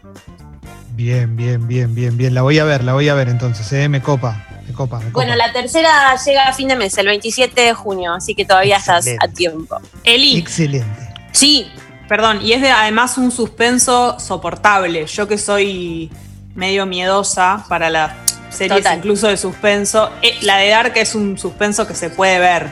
Bien, 0.95 1.35
bien, 1.37 1.67
bien, 1.67 1.95
bien, 1.95 2.17
bien. 2.17 2.35
La 2.35 2.43
voy 2.43 2.59
a 2.59 2.65
ver, 2.65 2.85
la 2.85 2.93
voy 2.93 3.09
a 3.09 3.15
ver 3.15 3.29
entonces, 3.29 3.73
¿eh? 3.73 3.89
Me 3.89 4.03
copa, 4.03 4.45
me 4.67 4.75
copa, 4.75 4.99
me 4.99 5.07
copa. 5.07 5.15
Bueno, 5.15 5.37
la 5.37 5.53
tercera 5.53 6.15
llega 6.17 6.49
a 6.49 6.53
fin 6.53 6.69
de 6.69 6.77
mes, 6.77 6.99
el 6.99 7.07
27 7.07 7.59
de 7.61 7.73
junio, 7.73 8.13
así 8.13 8.35
que 8.35 8.45
todavía 8.45 8.77
estás 8.77 9.07
a 9.21 9.29
tiempo. 9.29 9.81
Eli, 10.05 10.39
Excelente. 10.39 11.15
Sí, 11.31 11.71
perdón, 12.09 12.43
y 12.43 12.53
es 12.53 12.61
de 12.61 12.71
además 12.71 13.17
un 13.17 13.31
suspenso 13.31 14.19
soportable. 14.19 15.07
Yo 15.07 15.29
que 15.29 15.39
soy 15.39 16.11
medio 16.55 16.85
miedosa 16.85 17.65
para 17.69 17.89
las 17.89 18.13
series 18.53 18.83
Total. 18.83 18.99
incluso 18.99 19.29
de 19.29 19.37
suspenso, 19.37 20.11
eh, 20.23 20.39
la 20.43 20.59
de 20.59 20.69
Dark 20.69 20.93
es 20.97 21.15
un 21.15 21.39
suspenso 21.39 21.87
que 21.87 21.95
se 21.95 22.11
puede 22.11 22.39
ver. 22.39 22.69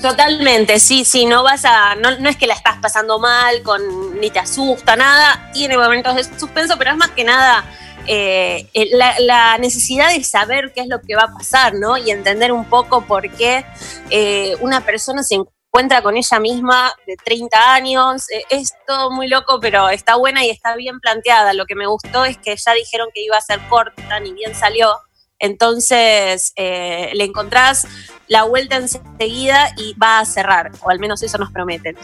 Totalmente, 0.00 0.80
sí, 0.80 1.04
sí, 1.04 1.26
no 1.26 1.44
vas 1.44 1.64
a, 1.64 1.94
no, 1.94 2.18
no 2.18 2.28
es 2.28 2.36
que 2.36 2.48
la 2.48 2.54
estás 2.54 2.76
pasando 2.82 3.20
mal, 3.20 3.62
con, 3.62 4.20
ni 4.20 4.30
te 4.30 4.40
asusta, 4.40 4.96
nada, 4.96 5.50
tiene 5.52 5.78
momentos 5.78 6.16
de 6.16 6.24
suspenso, 6.24 6.76
pero 6.76 6.90
es 6.90 6.96
más 6.96 7.10
que 7.10 7.22
nada 7.22 7.64
eh, 8.06 8.66
eh, 8.74 8.88
la, 8.92 9.14
la 9.20 9.58
necesidad 9.58 10.12
de 10.12 10.24
saber 10.24 10.72
qué 10.74 10.80
es 10.80 10.88
lo 10.88 11.00
que 11.00 11.14
va 11.14 11.22
a 11.22 11.32
pasar, 11.32 11.74
¿no? 11.74 11.96
Y 11.96 12.10
entender 12.10 12.50
un 12.50 12.64
poco 12.64 13.02
por 13.02 13.30
qué 13.30 13.64
eh, 14.10 14.56
una 14.60 14.80
persona 14.80 15.22
se 15.22 15.36
encuentra 15.36 15.61
con 16.02 16.16
ella 16.16 16.38
misma 16.38 16.92
de 17.06 17.16
30 17.16 17.74
años, 17.74 18.30
Eh, 18.30 18.44
es 18.50 18.74
todo 18.86 19.10
muy 19.10 19.28
loco, 19.28 19.58
pero 19.60 19.88
está 19.88 20.16
buena 20.16 20.44
y 20.44 20.50
está 20.50 20.76
bien 20.76 21.00
planteada. 21.00 21.54
Lo 21.54 21.64
que 21.64 21.74
me 21.74 21.86
gustó 21.86 22.24
es 22.24 22.36
que 22.36 22.56
ya 22.56 22.72
dijeron 22.74 23.08
que 23.14 23.24
iba 23.24 23.36
a 23.36 23.40
ser 23.40 23.58
corta, 23.68 24.20
ni 24.20 24.32
bien 24.32 24.54
salió, 24.54 24.88
entonces 25.38 26.52
eh, 26.56 27.10
le 27.14 27.24
encontrás 27.24 27.86
la 28.28 28.44
vuelta 28.44 28.76
enseguida 28.76 29.72
y 29.76 29.94
va 29.94 30.20
a 30.20 30.24
cerrar, 30.24 30.70
o 30.82 30.90
al 30.90 30.98
menos 30.98 31.22
eso 31.22 31.38
nos 31.38 31.50
prometen. 31.50 31.96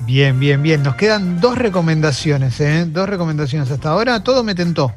Bien, 0.00 0.38
bien, 0.38 0.62
bien. 0.62 0.82
Nos 0.82 0.96
quedan 0.96 1.40
dos 1.40 1.56
recomendaciones, 1.56 2.60
¿eh? 2.60 2.84
Dos 2.86 3.08
recomendaciones 3.08 3.70
hasta 3.70 3.88
ahora. 3.88 4.22
Todo 4.22 4.44
me 4.44 4.54
tentó. 4.54 4.92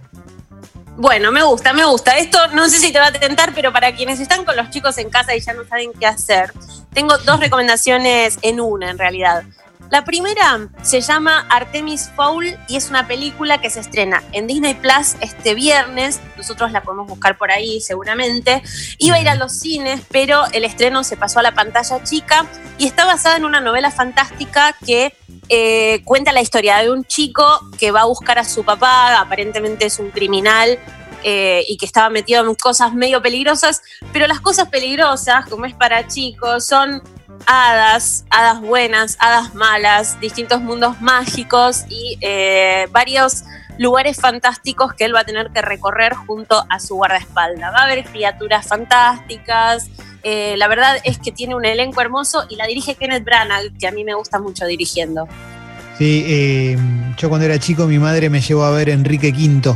Bueno, 1.00 1.32
me 1.32 1.44
gusta, 1.44 1.74
me 1.74 1.86
gusta. 1.86 2.18
Esto 2.18 2.39
no 2.54 2.68
sé 2.68 2.80
si 2.80 2.92
te 2.92 2.98
va 2.98 3.08
a 3.08 3.12
tentar, 3.12 3.54
pero 3.54 3.72
para 3.72 3.94
quienes 3.94 4.20
están 4.20 4.44
con 4.44 4.56
los 4.56 4.72
chicos 4.72 4.98
en 4.98 5.12
casa 5.12 5.36
y 5.36 5.39
ya 5.42 5.54
no 5.54 5.63
saben 5.63 5.92
qué 5.94 6.08
hacer, 6.08 6.51
tengo 6.92 7.16
dos 7.20 7.39
recomendaciones 7.39 8.39
en 8.42 8.60
una, 8.60 8.89
en 8.89 8.98
realidad. 8.98 9.44
La 9.89 10.03
primera 10.03 10.70
se 10.82 11.00
llama 11.00 11.48
Artemis 11.50 12.10
Fowl 12.15 12.58
y 12.67 12.75
es 12.75 12.89
una 12.89 13.08
película 13.08 13.62
que 13.62 13.70
se 13.70 13.79
estrena 13.79 14.22
en 14.34 14.46
Disney 14.46 14.74
Plus 14.74 15.15
este 15.22 15.56
viernes. 15.56 16.20
Nosotros 16.36 16.74
la 16.74 16.84
podemos 16.84 17.08
buscar 17.08 17.38
por 17.38 17.51
ahí 17.51 17.79
seguramente. 17.79 18.62
Iba 18.98 19.15
a 19.15 19.22
ir 19.22 19.29
a 19.29 19.36
los 19.36 19.53
cines, 19.53 20.01
pero 20.12 20.44
el 20.51 20.65
estreno 20.65 21.06
se 21.06 21.15
pasó 21.15 21.39
a 21.39 21.44
la 21.44 21.53
pantalla 21.53 22.03
chica 22.03 22.46
y 22.77 22.86
está 22.86 23.06
basada 23.06 23.38
en 23.38 23.46
una 23.46 23.62
novela 23.62 23.89
fantástica 23.89 24.75
que 24.86 25.13
eh, 25.48 26.01
cuenta 26.03 26.34
la 26.34 26.41
historia 26.41 26.79
de 26.79 26.91
un 26.91 27.06
chico 27.06 27.46
que 27.79 27.91
va 27.91 28.01
a 28.01 28.06
buscar 28.06 28.39
a 28.39 28.44
su 28.44 28.65
papá, 28.65 29.17
aparentemente 29.20 29.86
es 29.86 30.00
un 30.00 30.12
criminal 30.12 30.77
eh, 31.24 31.63
y 31.67 31.77
que 31.77 31.86
estaba 31.86 32.10
metido 32.10 32.46
en 32.46 32.53
cosas 32.56 32.94
medio 32.94 33.22
peligrosas, 33.22 33.82
pero 34.12 34.27
las 34.27 34.41
cosas 34.41 34.67
peligrosas, 34.67 35.46
como 35.48 35.65
es 35.65 35.74
para 35.74 36.08
chicos, 36.08 36.65
son 36.65 37.01
hadas, 37.46 38.25
hadas 38.29 38.62
buenas, 38.62 39.17
hadas 39.20 39.53
malas, 39.56 40.20
distintos 40.20 40.62
mundos 40.62 41.01
mágicos 41.01 41.86
y 41.89 42.17
eh, 42.22 42.88
varios 42.91 43.44
lugares 43.77 44.17
fantásticos 44.20 44.94
que 44.94 45.06
él 45.06 45.15
va 45.15 45.22
a 45.22 45.24
tener 45.24 45.51
que 45.51 45.62
recorrer 45.62 46.13
junto 46.13 46.65
a 46.70 46.79
su 46.79 46.96
guardaespaldas. 46.96 47.74
Va 47.74 47.79
a 47.79 47.84
haber 47.84 48.06
criaturas 48.06 48.67
fantásticas. 48.67 49.89
eh, 50.24 50.56
la 50.58 50.67
verdad 50.67 50.98
es 51.03 51.20
que 51.20 51.32
tiene 51.32 51.56
un 51.56 51.63
elenco 51.63 52.01
hermoso 52.01 52.46
y 52.50 52.56
la 52.56 52.65
dirige 52.65 52.96
Kenneth 52.96 53.24
Branagh, 53.24 53.77
que 53.79 53.88
a 53.88 53.91
mí 53.91 54.03
me 54.03 54.13
gusta 54.13 54.39
mucho 54.39 54.65
dirigiendo. 54.65 55.27
Sí, 55.98 56.24
eh, 56.27 56.77
yo 57.17 57.29
cuando 57.29 57.46
era 57.46 57.58
chico 57.60 57.88
mi 57.88 57.98
madre 57.98 58.29
me 58.29 58.41
llevó 58.41 58.63
a 58.65 58.72
ver 58.72 58.89
Enrique 58.89 59.32
V 59.32 59.75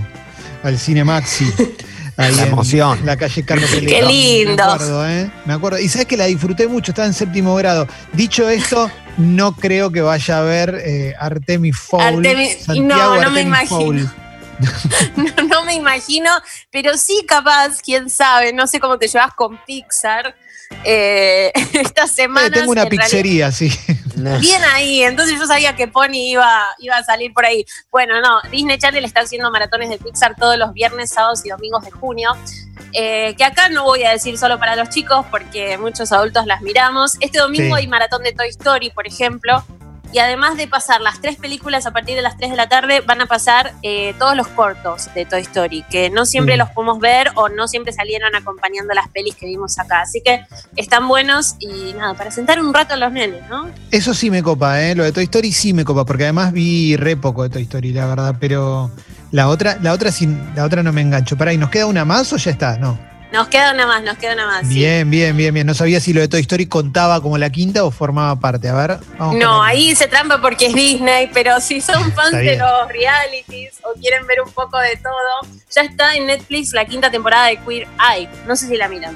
al 0.64 0.78
cine 0.78 1.04
Maxi. 1.04 1.46
Ahí 2.18 2.36
La 2.36 2.44
en 2.44 2.48
emoción. 2.52 3.00
La 3.06 3.18
calle 3.18 3.44
Carlos 3.44 3.70
Qué 3.72 4.02
lindo. 4.02 4.56
Me 4.56 4.62
acuerdo, 4.74 5.08
¿eh? 5.10 5.32
Me 5.46 5.54
acuerdo. 5.54 5.80
Y 5.80 5.88
sabes 5.90 6.08
que 6.08 6.18
la 6.18 6.26
disfruté 6.26 6.68
mucho, 6.68 6.92
estaba 6.92 7.08
en 7.08 7.14
séptimo 7.14 7.56
grado. 7.56 7.88
Dicho 8.14 8.50
esto, 8.50 8.92
no 9.18 9.54
creo 9.56 9.92
que 9.92 10.02
vaya 10.02 10.40
a 10.40 10.42
ver 10.42 10.82
eh, 10.86 11.14
Artemis 11.20 11.78
Fowl. 11.80 12.24
Artemis- 12.24 12.58
Santiago 12.60 13.16
no, 13.16 13.22
no 13.24 13.32
me 13.32 13.42
Artemis 13.42 13.46
imagino. 13.46 13.80
Fowl. 13.80 14.12
No, 15.16 15.44
no 15.48 15.66
me 15.66 15.74
imagino, 15.74 16.30
pero 16.70 16.96
sí 16.96 17.26
capaz, 17.28 17.80
quién 17.84 18.12
sabe, 18.12 18.54
no 18.54 18.68
sé 18.68 18.80
cómo 18.80 19.00
te 19.00 19.08
llevas 19.08 19.34
con 19.34 19.58
Pixar. 19.66 20.36
Eh, 20.84 21.52
esta 21.74 22.04
Eh, 22.04 22.08
semana. 22.08 22.52
tengo 22.52 22.72
una 22.72 22.86
pizzería, 22.86 23.52
sí. 23.52 23.72
Bien 24.16 24.62
ahí, 24.74 25.04
entonces 25.04 25.40
yo 25.40 25.46
sabía 25.46 25.76
que 25.76 25.88
Pony 25.88 26.32
iba, 26.32 26.68
iba 26.80 26.98
a 26.98 27.04
salir 27.04 27.34
por 27.34 27.46
ahí. 27.46 27.66
Bueno, 27.92 28.22
no, 28.22 28.42
Disney 28.50 28.78
Channel 28.78 29.06
está 29.06 29.22
haciendo 29.22 29.50
maratones 29.52 29.90
de 29.90 29.98
Pixar 29.98 30.36
todos 30.36 30.58
los 30.58 30.74
viernes, 30.74 31.10
sábados 31.12 31.46
y 31.46 31.50
domingos 31.50 31.84
de 31.86 31.92
junio. 31.92 32.36
Eh, 32.94 33.36
que 33.38 33.44
acá 33.44 33.70
no 33.70 33.84
voy 33.84 34.04
a 34.04 34.12
decir 34.12 34.38
solo 34.38 34.60
para 34.60 34.76
los 34.76 34.90
chicos, 34.90 35.26
porque 35.32 35.78
muchos 35.78 36.12
adultos 36.12 36.46
las 36.46 36.62
miramos. 36.62 37.16
Este 37.20 37.40
domingo 37.40 37.76
Sí. 37.76 37.82
hay 37.82 37.88
maratón 37.88 38.24
de 38.24 38.34
Toy 38.34 38.50
Story, 38.50 38.90
por 38.90 39.08
ejemplo. 39.08 39.64
Y 40.14 40.20
además 40.20 40.58
de 40.58 40.68
pasar 40.68 41.00
las 41.02 41.22
tres 41.22 41.38
películas 41.38 41.86
a 41.86 41.92
partir 41.92 42.16
de 42.16 42.22
las 42.22 42.36
3 42.38 42.52
de 42.52 42.58
la 42.58 42.68
tarde, 42.68 43.02
van 43.02 43.22
a 43.22 43.28
pasar 43.28 43.74
eh, 43.82 44.14
todos 44.20 44.36
los 44.36 44.48
cortos 44.50 45.08
de 45.16 45.26
Toy 45.26 45.42
Story, 45.42 45.84
que 45.90 46.10
no 46.10 46.26
siempre 46.26 46.56
Sí. 46.56 46.60
los 46.60 46.70
podemos 46.72 47.00
ver 47.00 47.30
o 47.36 47.48
no 47.50 47.68
siempre 47.68 47.94
salieron 47.94 48.36
acompañando 48.36 48.94
las 48.94 49.08
pelis 49.10 49.36
que 49.36 49.46
vimos 49.46 49.80
acá. 49.80 50.02
Así 50.02 50.22
que 50.22 50.42
están 50.76 51.08
buenos 51.08 51.56
y 51.60 51.94
nada, 51.94 52.14
para 52.14 52.30
sentar 52.32 52.60
un 52.62 52.74
rato 52.74 52.94
a 52.94 52.98
los 52.98 53.12
nenes, 53.12 53.48
¿no? 53.50 53.70
Eso 53.92 54.14
sí 54.14 54.30
me 54.30 54.44
copa, 54.44 54.82
¿eh? 54.82 54.96
Lo 54.96 55.04
de 55.04 55.12
Toy 55.14 55.24
Story 55.24 55.52
sí 55.54 55.74
me 55.74 55.86
copa, 55.86 56.06
porque 56.06 56.24
además 56.24 56.52
vi 56.52 56.98
re 56.98 57.16
poco 57.16 57.44
de 57.44 57.50
Toy 57.50 57.62
Story, 57.64 57.94
la 57.94 58.06
verdad, 58.08 58.36
pero 58.40 58.92
la 59.32 59.48
otra, 59.48 59.78
la 59.82 59.94
otra, 59.94 60.12
sí- 60.12 60.28
la 60.56 60.66
otra 60.66 60.84
no 60.84 60.92
me 60.92 61.02
engancho. 61.02 61.38
Pará, 61.38 61.54
¿y 61.54 61.58
nos 61.58 61.70
queda 61.70 61.86
una 61.86 62.04
más 62.04 62.34
o 62.34 62.38
ya 62.38 62.52
está? 62.52 62.78
No. 62.78 63.11
Nos 63.32 63.48
queda 63.48 63.74
una 63.74 63.88
más, 63.88 64.04
nos 64.04 64.18
queda 64.18 64.34
una 64.34 64.46
más. 64.46 64.68
sí. 64.68 64.74
Bien, 64.76 65.10
bien, 65.10 65.38
bien, 65.38 65.54
bien. 65.54 65.66
No 65.66 65.74
sabía 65.74 66.02
si 66.02 66.12
lo 66.12 66.20
de 66.20 66.28
Toy 66.28 66.42
Story 66.42 66.66
contaba 66.66 67.22
como 67.22 67.38
la 67.38 67.50
quinta 67.50 67.84
o 67.86 67.92
formaba 67.92 68.36
parte. 68.38 68.68
A 68.68 68.74
ver, 68.74 68.98
vamos 69.18 69.38
No, 69.38 69.64
ahí 69.64 69.96
se 69.96 70.08
trampa 70.08 70.42
porque 70.42 70.66
es 70.68 70.74
Disney, 70.74 71.30
pero 71.34 71.62
si 71.62 71.80
son 71.80 72.12
fans 72.16 72.32
de 72.34 72.58
los 72.58 72.88
realities 72.90 73.76
o 73.84 73.98
quieren 74.00 74.28
ver 74.28 74.42
un 74.46 74.52
poco 74.52 74.78
de 74.80 74.98
todo, 74.98 75.54
ya 75.74 75.82
está 75.84 76.14
en 76.16 76.28
Netflix 76.28 76.74
la 76.74 76.84
quinta 76.86 77.10
temporada 77.10 77.48
de 77.48 77.58
Queer 77.58 77.88
Eye. 78.14 78.28
No 78.48 78.56
sé 78.58 78.68
si 78.68 78.76
la 78.76 78.90
miran. 78.90 79.16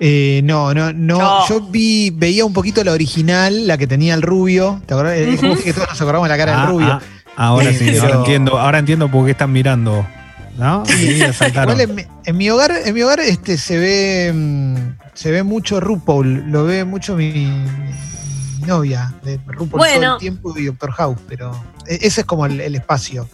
Eh, 0.00 0.40
no, 0.44 0.72
no, 0.72 0.92
no, 0.92 1.18
No. 1.18 1.48
Yo 1.48 1.60
vi, 1.60 2.10
veía 2.10 2.44
un 2.46 2.52
poquito 2.54 2.82
la 2.84 2.92
original, 2.92 3.66
la 3.66 3.76
que 3.76 3.86
tenía 3.86 4.14
el 4.14 4.22
rubio. 4.22 4.80
¿Te 4.86 4.94
acordás? 4.94 5.16
Eh, 5.18 5.28
Ujú. 5.34 5.62
que 5.62 5.72
todos 5.74 5.88
nos 5.88 6.00
acordamos 6.00 6.28
de 6.28 6.34
la 6.34 6.38
cara 6.38 6.52
del 6.52 6.60
Ah, 6.62 6.66
rubio. 6.66 6.86
ah, 6.92 7.00
ahora 7.36 7.72
sí, 7.72 7.98
ahora 7.98 8.14
entiendo, 8.16 8.58
ahora 8.58 8.78
entiendo 8.78 9.10
por 9.10 9.24
qué 9.26 9.32
están 9.32 9.52
mirando. 9.52 10.06
¿No? 10.58 10.84
Saltaron. 11.32 11.80
En, 11.80 11.94
mi, 11.94 12.04
en 12.24 12.36
mi 12.36 12.50
hogar, 12.50 12.72
en 12.84 12.92
mi 12.94 13.02
hogar 13.02 13.20
este, 13.20 13.56
se 13.56 13.78
ve 13.78 14.32
mm, 14.34 14.76
se 15.14 15.30
ve 15.30 15.42
mucho 15.42 15.80
RuPaul, 15.80 16.50
lo 16.50 16.64
ve 16.64 16.84
mucho 16.84 17.14
mi, 17.16 17.32
mi 17.32 18.66
novia 18.66 19.14
de 19.22 19.38
RuPaul 19.46 19.68
todo 19.70 19.78
Bueno. 19.78 20.12
el 20.14 20.18
tiempo 20.20 20.56
y 20.58 20.66
Doctor 20.66 20.92
House, 20.92 21.18
pero 21.26 21.52
e- 21.86 21.98
ese 22.02 22.20
es 22.20 22.26
como 22.26 22.44
el, 22.46 22.60
el 22.60 22.74
espacio. 22.74 23.28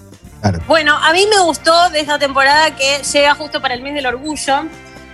Bueno, 0.67 0.95
a 0.95 1.13
mí 1.15 1.25
me 1.35 1.41
gustó 1.43 1.89
de 1.91 2.01
esta 2.01 2.19
temporada 2.19 2.77
que 2.77 3.03
llega 3.11 3.35
justo 3.35 3.63
para 3.63 3.73
el 3.73 3.81
mes 3.83 3.95
del 3.95 4.05
orgullo. 4.05 4.65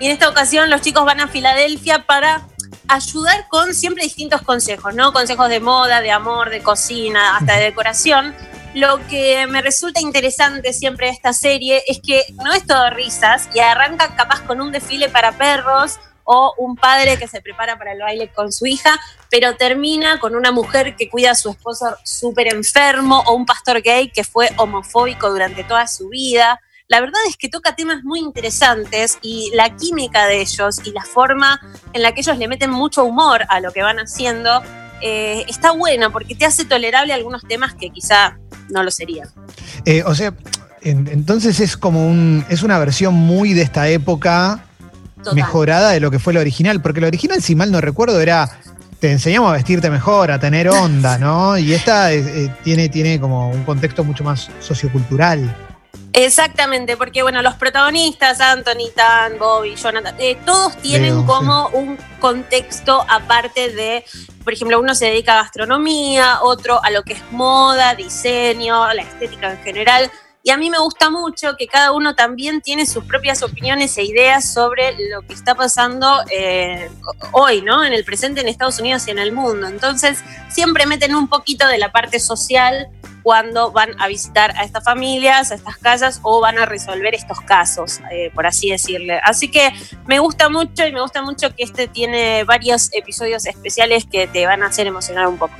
Y 0.00 0.06
en 0.06 0.12
esta 0.12 0.28
ocasión 0.28 0.68
los 0.70 0.80
chicos 0.80 1.04
van 1.04 1.20
a 1.20 1.28
Filadelfia 1.28 2.04
para 2.04 2.42
ayudar 2.88 3.46
con 3.48 3.72
siempre 3.74 4.02
distintos 4.02 4.42
consejos, 4.42 4.92
¿no? 4.94 5.12
Consejos 5.12 5.48
de 5.48 5.60
moda, 5.60 6.00
de 6.00 6.10
amor, 6.10 6.50
de 6.50 6.60
cocina, 6.62 7.36
hasta 7.36 7.56
de 7.58 7.64
decoración. 7.64 8.34
Lo 8.74 9.04
que 9.08 9.48
me 9.48 9.62
resulta 9.62 10.00
interesante 10.00 10.72
siempre 10.72 11.06
de 11.06 11.12
esta 11.12 11.32
serie 11.32 11.82
es 11.88 12.00
que 12.00 12.24
no 12.44 12.52
es 12.52 12.64
todo 12.64 12.88
risas 12.90 13.48
y 13.52 13.58
arranca 13.58 14.14
capaz 14.14 14.42
con 14.42 14.60
un 14.60 14.70
desfile 14.70 15.08
para 15.08 15.32
perros 15.32 15.98
o 16.22 16.54
un 16.56 16.76
padre 16.76 17.18
que 17.18 17.26
se 17.26 17.42
prepara 17.42 17.76
para 17.76 17.92
el 17.92 17.98
baile 17.98 18.28
con 18.28 18.52
su 18.52 18.66
hija, 18.66 19.00
pero 19.28 19.56
termina 19.56 20.20
con 20.20 20.36
una 20.36 20.52
mujer 20.52 20.94
que 20.94 21.10
cuida 21.10 21.32
a 21.32 21.34
su 21.34 21.50
esposo 21.50 21.96
súper 22.04 22.46
enfermo 22.46 23.24
o 23.26 23.34
un 23.34 23.44
pastor 23.44 23.82
gay 23.82 24.08
que 24.08 24.22
fue 24.22 24.48
homofóbico 24.56 25.28
durante 25.30 25.64
toda 25.64 25.88
su 25.88 26.08
vida. 26.08 26.60
La 26.86 27.00
verdad 27.00 27.20
es 27.28 27.36
que 27.36 27.48
toca 27.48 27.74
temas 27.74 28.04
muy 28.04 28.20
interesantes 28.20 29.18
y 29.22 29.50
la 29.54 29.74
química 29.76 30.26
de 30.26 30.42
ellos 30.42 30.76
y 30.84 30.92
la 30.92 31.02
forma 31.02 31.60
en 31.92 32.02
la 32.02 32.12
que 32.12 32.20
ellos 32.20 32.38
le 32.38 32.46
meten 32.46 32.70
mucho 32.70 33.04
humor 33.04 33.44
a 33.48 33.58
lo 33.58 33.72
que 33.72 33.82
van 33.82 33.98
haciendo 33.98 34.62
eh, 35.00 35.44
está 35.48 35.72
buena 35.72 36.10
porque 36.10 36.34
te 36.34 36.44
hace 36.44 36.64
tolerable 36.64 37.12
algunos 37.12 37.42
temas 37.42 37.74
que 37.74 37.90
quizá 37.90 38.38
no 38.70 38.82
lo 38.82 38.90
serían. 38.90 39.28
Eh, 39.84 40.02
o 40.04 40.14
sea, 40.14 40.32
en- 40.82 41.08
entonces 41.08 41.60
es 41.60 41.76
como 41.76 42.06
un, 42.08 42.44
es 42.48 42.62
una 42.62 42.78
versión 42.78 43.14
muy 43.14 43.52
de 43.52 43.62
esta 43.62 43.88
época 43.88 44.64
Total. 45.18 45.34
mejorada 45.34 45.90
de 45.90 46.00
lo 46.00 46.10
que 46.10 46.18
fue 46.18 46.32
la 46.32 46.40
original, 46.40 46.80
porque 46.80 47.00
la 47.00 47.06
original, 47.08 47.42
si 47.42 47.54
mal 47.54 47.70
no 47.70 47.80
recuerdo, 47.80 48.20
era 48.20 48.48
te 49.00 49.10
enseñamos 49.12 49.48
a 49.50 49.54
vestirte 49.54 49.88
mejor, 49.90 50.30
a 50.30 50.38
tener 50.38 50.68
onda, 50.68 51.16
¿no? 51.16 51.56
Y 51.56 51.72
esta 51.72 52.12
eh, 52.12 52.54
tiene, 52.62 52.90
tiene 52.90 53.18
como 53.18 53.50
un 53.50 53.64
contexto 53.64 54.04
mucho 54.04 54.24
más 54.24 54.50
sociocultural. 54.60 55.56
Exactamente, 56.12 56.96
porque 56.96 57.22
bueno, 57.22 57.40
los 57.40 57.54
protagonistas, 57.54 58.40
Anthony, 58.40 58.90
Tan, 58.94 59.38
Bobby, 59.38 59.76
Jonathan, 59.76 60.14
eh, 60.18 60.36
todos 60.44 60.76
tienen 60.78 61.14
Leo, 61.14 61.26
como 61.26 61.68
un 61.68 61.96
contexto 62.18 63.04
aparte 63.08 63.70
de, 63.70 64.04
por 64.42 64.52
ejemplo, 64.52 64.80
uno 64.80 64.94
se 64.94 65.06
dedica 65.06 65.34
a 65.34 65.42
gastronomía, 65.42 66.40
otro 66.42 66.82
a 66.82 66.90
lo 66.90 67.04
que 67.04 67.12
es 67.12 67.22
moda, 67.30 67.94
diseño, 67.94 68.92
la 68.92 69.02
estética 69.02 69.52
en 69.52 69.58
general. 69.58 70.10
Y 70.42 70.50
a 70.50 70.56
mí 70.56 70.70
me 70.70 70.78
gusta 70.78 71.10
mucho 71.10 71.54
que 71.58 71.66
cada 71.66 71.92
uno 71.92 72.14
también 72.14 72.62
tiene 72.62 72.86
sus 72.86 73.04
propias 73.04 73.42
opiniones 73.42 73.98
e 73.98 74.04
ideas 74.04 74.50
sobre 74.50 74.92
lo 75.10 75.20
que 75.20 75.34
está 75.34 75.54
pasando 75.54 76.22
eh, 76.30 76.90
hoy, 77.32 77.60
¿no? 77.60 77.84
En 77.84 77.92
el 77.92 78.04
presente 78.04 78.40
en 78.40 78.48
Estados 78.48 78.80
Unidos 78.80 79.06
y 79.06 79.10
en 79.10 79.18
el 79.18 79.32
mundo. 79.32 79.66
Entonces, 79.66 80.24
siempre 80.48 80.86
meten 80.86 81.14
un 81.14 81.28
poquito 81.28 81.68
de 81.68 81.76
la 81.76 81.92
parte 81.92 82.18
social 82.20 82.88
cuando 83.22 83.70
van 83.70 83.90
a 84.00 84.08
visitar 84.08 84.56
a 84.56 84.64
estas 84.64 84.82
familias, 84.82 85.52
a 85.52 85.56
estas 85.56 85.76
casas 85.76 86.20
o 86.22 86.40
van 86.40 86.58
a 86.58 86.64
resolver 86.64 87.14
estos 87.14 87.40
casos, 87.42 88.00
eh, 88.10 88.30
por 88.34 88.46
así 88.46 88.70
decirle. 88.70 89.20
Así 89.22 89.50
que 89.50 89.70
me 90.06 90.20
gusta 90.20 90.48
mucho 90.48 90.86
y 90.86 90.92
me 90.92 91.02
gusta 91.02 91.20
mucho 91.20 91.54
que 91.54 91.64
este 91.64 91.86
tiene 91.86 92.44
varios 92.44 92.88
episodios 92.94 93.44
especiales 93.44 94.06
que 94.10 94.26
te 94.26 94.46
van 94.46 94.62
a 94.62 94.68
hacer 94.68 94.86
emocionar 94.86 95.26
un 95.26 95.36
poco. 95.36 95.54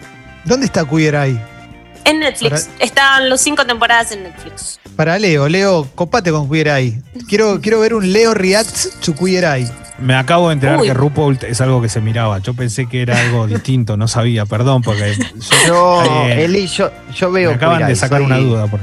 ¿Dónde 0.47 0.65
está 0.65 0.89
Queer 0.89 1.15
Eye? 1.15 1.60
En 2.05 2.19
Netflix, 2.21 2.65
Para- 2.65 2.85
están 2.85 3.29
los 3.31 3.41
cinco 3.41 3.65
temporadas 3.67 4.13
en 4.13 4.23
Netflix. 4.25 4.81
Para 4.97 5.19
Leo, 5.19 5.49
Leo, 5.49 5.87
copate 5.95 6.31
con 6.31 6.49
Queer 6.51 6.69
Eye. 6.69 7.03
Quiero, 7.29 7.61
quiero 7.63 7.81
ver 7.81 7.95
un 7.95 8.13
Leo 8.13 8.35
Reacts 8.35 8.99
to 9.01 9.15
Queer 9.15 9.45
Eye. 9.45 9.71
Me 9.99 10.15
acabo 10.15 10.49
de 10.49 10.55
enterar 10.55 10.79
Uy. 10.81 10.87
que 10.89 10.95
RuPaul 10.95 11.39
es 11.43 11.61
algo 11.61 11.83
que 11.83 11.91
se 11.91 12.01
miraba. 12.01 12.39
Yo 12.39 12.55
pensé 12.55 12.87
que 12.89 13.03
era 13.03 13.21
algo 13.21 13.47
distinto, 13.49 13.97
no 13.97 14.09
sabía, 14.09 14.47
perdón, 14.47 14.83
porque 14.83 15.15
yo- 15.67 15.67
Yo, 15.67 16.03
Eh, 16.27 16.45
Eli, 16.45 16.67
yo, 16.67 16.91
yo 17.15 17.31
veo. 17.31 17.51
me 17.51 17.57
acaban 17.57 17.87
de 17.87 17.95
sacar 17.97 18.19
soy- 18.19 18.27
una 18.27 18.39
duda. 18.39 18.67
por- 18.67 18.81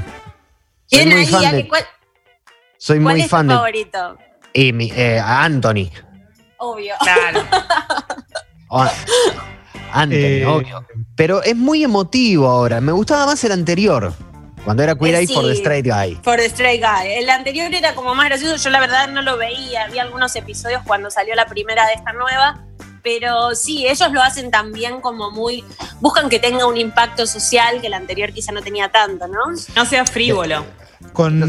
¿Quién 0.88 1.08
muy 1.08 1.16
ahí? 1.44 1.52
de- 1.56 1.68
¿Cuál, 1.68 1.84
Soy 2.78 3.00
cuál 3.00 3.14
muy 3.16 3.20
es 3.22 3.26
tu 3.26 3.30
fan 3.30 3.48
de. 3.48 3.54
favorito? 3.54 4.18
y 4.54 4.72
mi- 4.72 4.92
eh, 4.94 5.18
a 5.18 5.42
Anthony. 5.44 5.90
Obvio. 6.58 6.94
Claro. 7.00 7.40
Anthony, 9.92 10.16
Eh, 10.16 10.46
obvio. 10.46 10.84
Pero 11.16 11.42
es 11.42 11.56
muy 11.56 11.84
emotivo 11.84 12.48
ahora. 12.48 12.80
Me 12.80 12.92
gustaba 12.92 13.26
más 13.26 13.42
el 13.44 13.52
anterior. 13.52 14.12
Cuando 14.64 14.82
era 14.82 14.94
Queer 14.94 15.14
Eh, 15.14 15.18
Eye 15.20 15.34
for 15.34 15.44
the 15.44 15.52
sí. 15.54 15.58
Straight 15.58 15.86
Guy. 15.86 16.18
For 16.22 16.36
the 16.36 16.48
Stray 16.50 16.78
Guy. 16.78 17.12
El 17.18 17.30
anterior 17.30 17.72
era 17.72 17.94
como 17.94 18.14
más 18.14 18.26
gracioso, 18.26 18.56
yo 18.56 18.70
la 18.70 18.80
verdad 18.80 19.08
no 19.08 19.22
lo 19.22 19.36
veía, 19.38 19.86
vi 19.88 19.98
algunos 19.98 20.34
episodios 20.36 20.82
cuando 20.86 21.10
salió 21.10 21.34
la 21.34 21.46
primera 21.46 21.86
de 21.86 21.94
esta 21.94 22.12
nueva, 22.12 22.60
pero 23.02 23.54
sí, 23.54 23.86
ellos 23.86 24.12
lo 24.12 24.20
hacen 24.20 24.50
también 24.50 25.00
como 25.00 25.30
muy, 25.30 25.64
buscan 26.00 26.28
que 26.28 26.38
tenga 26.38 26.66
un 26.66 26.76
impacto 26.76 27.26
social 27.26 27.80
que 27.80 27.86
el 27.86 27.94
anterior 27.94 28.32
quizá 28.32 28.52
no 28.52 28.60
tenía 28.60 28.90
tanto, 28.90 29.26
¿no? 29.26 29.40
No 29.74 29.84
sea 29.86 30.04
frívolo. 30.04 30.66
Con, 31.14 31.40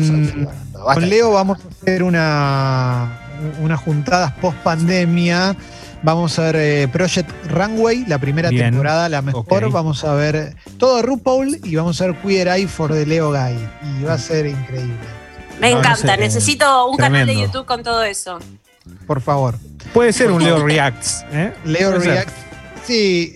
con 0.71 1.09
Leo 1.09 1.31
vamos 1.31 1.57
a 1.59 1.67
hacer 1.67 2.03
una, 2.03 3.19
unas 3.59 3.81
juntadas 3.81 4.31
post 4.33 4.57
pandemia. 4.59 5.55
Vamos 6.01 6.39
a 6.39 6.43
ver 6.51 6.55
eh, 6.55 6.87
Project 6.87 7.29
Runway, 7.49 8.05
la 8.05 8.17
primera 8.19 8.49
Bien, 8.49 8.71
temporada, 8.71 9.09
la 9.09 9.21
mejor. 9.21 9.69
Vamos 9.71 10.03
a 10.05 10.13
ver 10.13 10.55
todo 10.77 11.01
RuPaul 11.01 11.59
y 11.63 11.75
vamos 11.75 11.99
a 12.01 12.07
ver 12.07 12.15
Queer 12.17 12.47
Eye 12.47 12.67
for 12.67 12.91
the 12.91 13.05
Leo 13.05 13.31
Guy. 13.31 13.57
Y 13.99 14.03
va 14.03 14.13
a 14.13 14.17
ser 14.17 14.45
increíble. 14.45 14.95
Me 15.59 15.69
No, 15.69 15.75
no 15.75 15.79
encanta, 15.81 16.15
sé, 16.15 16.17
necesito 16.17 16.87
un 16.87 16.95
canal 16.97 17.27
de. 17.27 17.37
YouTube 17.37 17.65
con 17.65 17.83
todo 17.83 18.03
eso. 18.03 18.39
Por 19.05 19.19
favor. 19.21 19.55
Puede 19.93 20.13
ser 20.13 20.31
un 20.31 20.41
Leo 20.43 20.65
Reacts. 20.65 21.25
¿eh? 21.33 21.53
Leo 21.65 21.89
Puede 21.91 22.03
ser. 22.03 22.11
React. 22.13 22.29
Sí, 22.85 23.33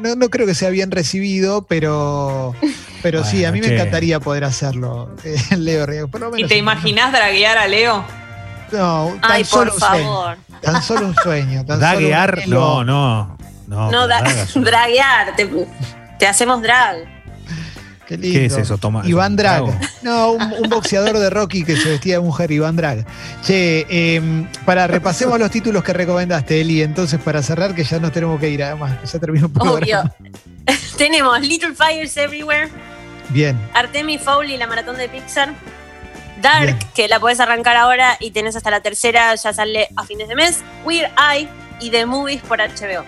no, 0.00 0.14
no 0.14 0.28
creo 0.28 0.46
que 0.46 0.54
sea 0.54 0.68
bien 0.68 0.90
recibido, 0.92 1.62
pero, 1.66 2.54
pero 3.02 3.24
sí, 3.24 3.44
a 3.44 3.50
mí 3.50 3.60
me 3.60 3.74
encantaría 3.74 4.20
poder 4.20 4.44
hacerlo. 4.44 5.10
eh, 5.24 5.56
Leo 5.56 5.86
React. 5.86 6.10
Por 6.10 6.20
lo 6.20 6.36
¿Y 6.38 6.44
te 6.46 6.56
imaginás 6.58 7.10
draguear 7.10 7.56
a 7.58 7.66
Leo? 7.66 8.04
No, 8.72 9.12
tan 9.20 9.32
Ay, 9.32 9.44
solo 9.44 9.72
por 9.72 9.74
un 9.74 9.88
sueño. 9.88 10.04
favor. 10.04 10.36
Tan 10.62 10.82
solo 10.82 11.06
un 11.08 11.14
sueño. 11.16 11.64
Tan 11.64 11.80
Daguear, 11.80 12.42
solo 12.44 12.78
un 12.80 12.86
no, 12.86 13.36
no. 13.36 13.38
No, 13.66 13.90
No, 13.90 14.06
da- 14.06 14.22
draguear, 14.54 15.34
te, 15.36 15.48
te 16.18 16.26
hacemos 16.26 16.60
drag. 16.62 17.04
Qué 18.06 18.18
lindo. 18.18 18.38
¿Qué 18.38 18.46
es 18.46 18.56
eso, 18.56 18.76
Tomás? 18.78 19.08
Iván 19.08 19.36
Drag. 19.36 19.62
No, 20.02 20.32
un, 20.32 20.42
un 20.42 20.68
boxeador 20.68 21.16
de 21.18 21.30
Rocky 21.30 21.64
que 21.64 21.76
se 21.76 21.88
vestía 21.88 22.14
de 22.16 22.20
mujer, 22.20 22.50
Iván 22.50 22.76
Drag. 22.76 23.06
Che, 23.42 23.86
eh, 23.88 24.46
para 24.66 24.86
repasemos 24.88 25.38
los 25.38 25.50
títulos 25.50 25.82
que 25.84 25.92
recomendaste, 25.92 26.60
Eli. 26.60 26.82
Entonces, 26.82 27.20
para 27.20 27.42
cerrar, 27.42 27.74
que 27.74 27.84
ya 27.84 27.98
nos 28.00 28.12
tenemos 28.12 28.38
que 28.40 28.50
ir, 28.50 28.62
además, 28.64 28.92
ya 29.10 29.18
terminó 29.18 29.46
el 29.46 29.52
programa. 29.52 29.78
Obvio. 29.78 30.02
Tenemos 30.98 31.40
Little 31.40 31.74
Fires 31.74 32.14
Everywhere, 32.16 32.68
Bien. 33.30 33.58
Artemis 33.72 34.20
Fowl 34.20 34.50
y 34.50 34.56
la 34.58 34.66
maratón 34.66 34.96
de 34.98 35.08
Pixar. 35.08 35.54
Dark, 36.42 36.64
Bien. 36.64 36.78
que 36.94 37.08
la 37.08 37.20
puedes 37.20 37.40
arrancar 37.40 37.76
ahora 37.76 38.16
y 38.20 38.32
tenés 38.32 38.56
hasta 38.56 38.70
la 38.70 38.80
tercera, 38.82 39.34
ya 39.34 39.52
sale 39.52 39.88
a 39.96 40.04
fines 40.04 40.28
de 40.28 40.34
mes. 40.34 40.62
Queer 40.86 41.10
Eye 41.32 41.48
y 41.80 41.90
The 41.90 42.04
Movies 42.04 42.42
por 42.42 42.58
HBO. 42.58 43.04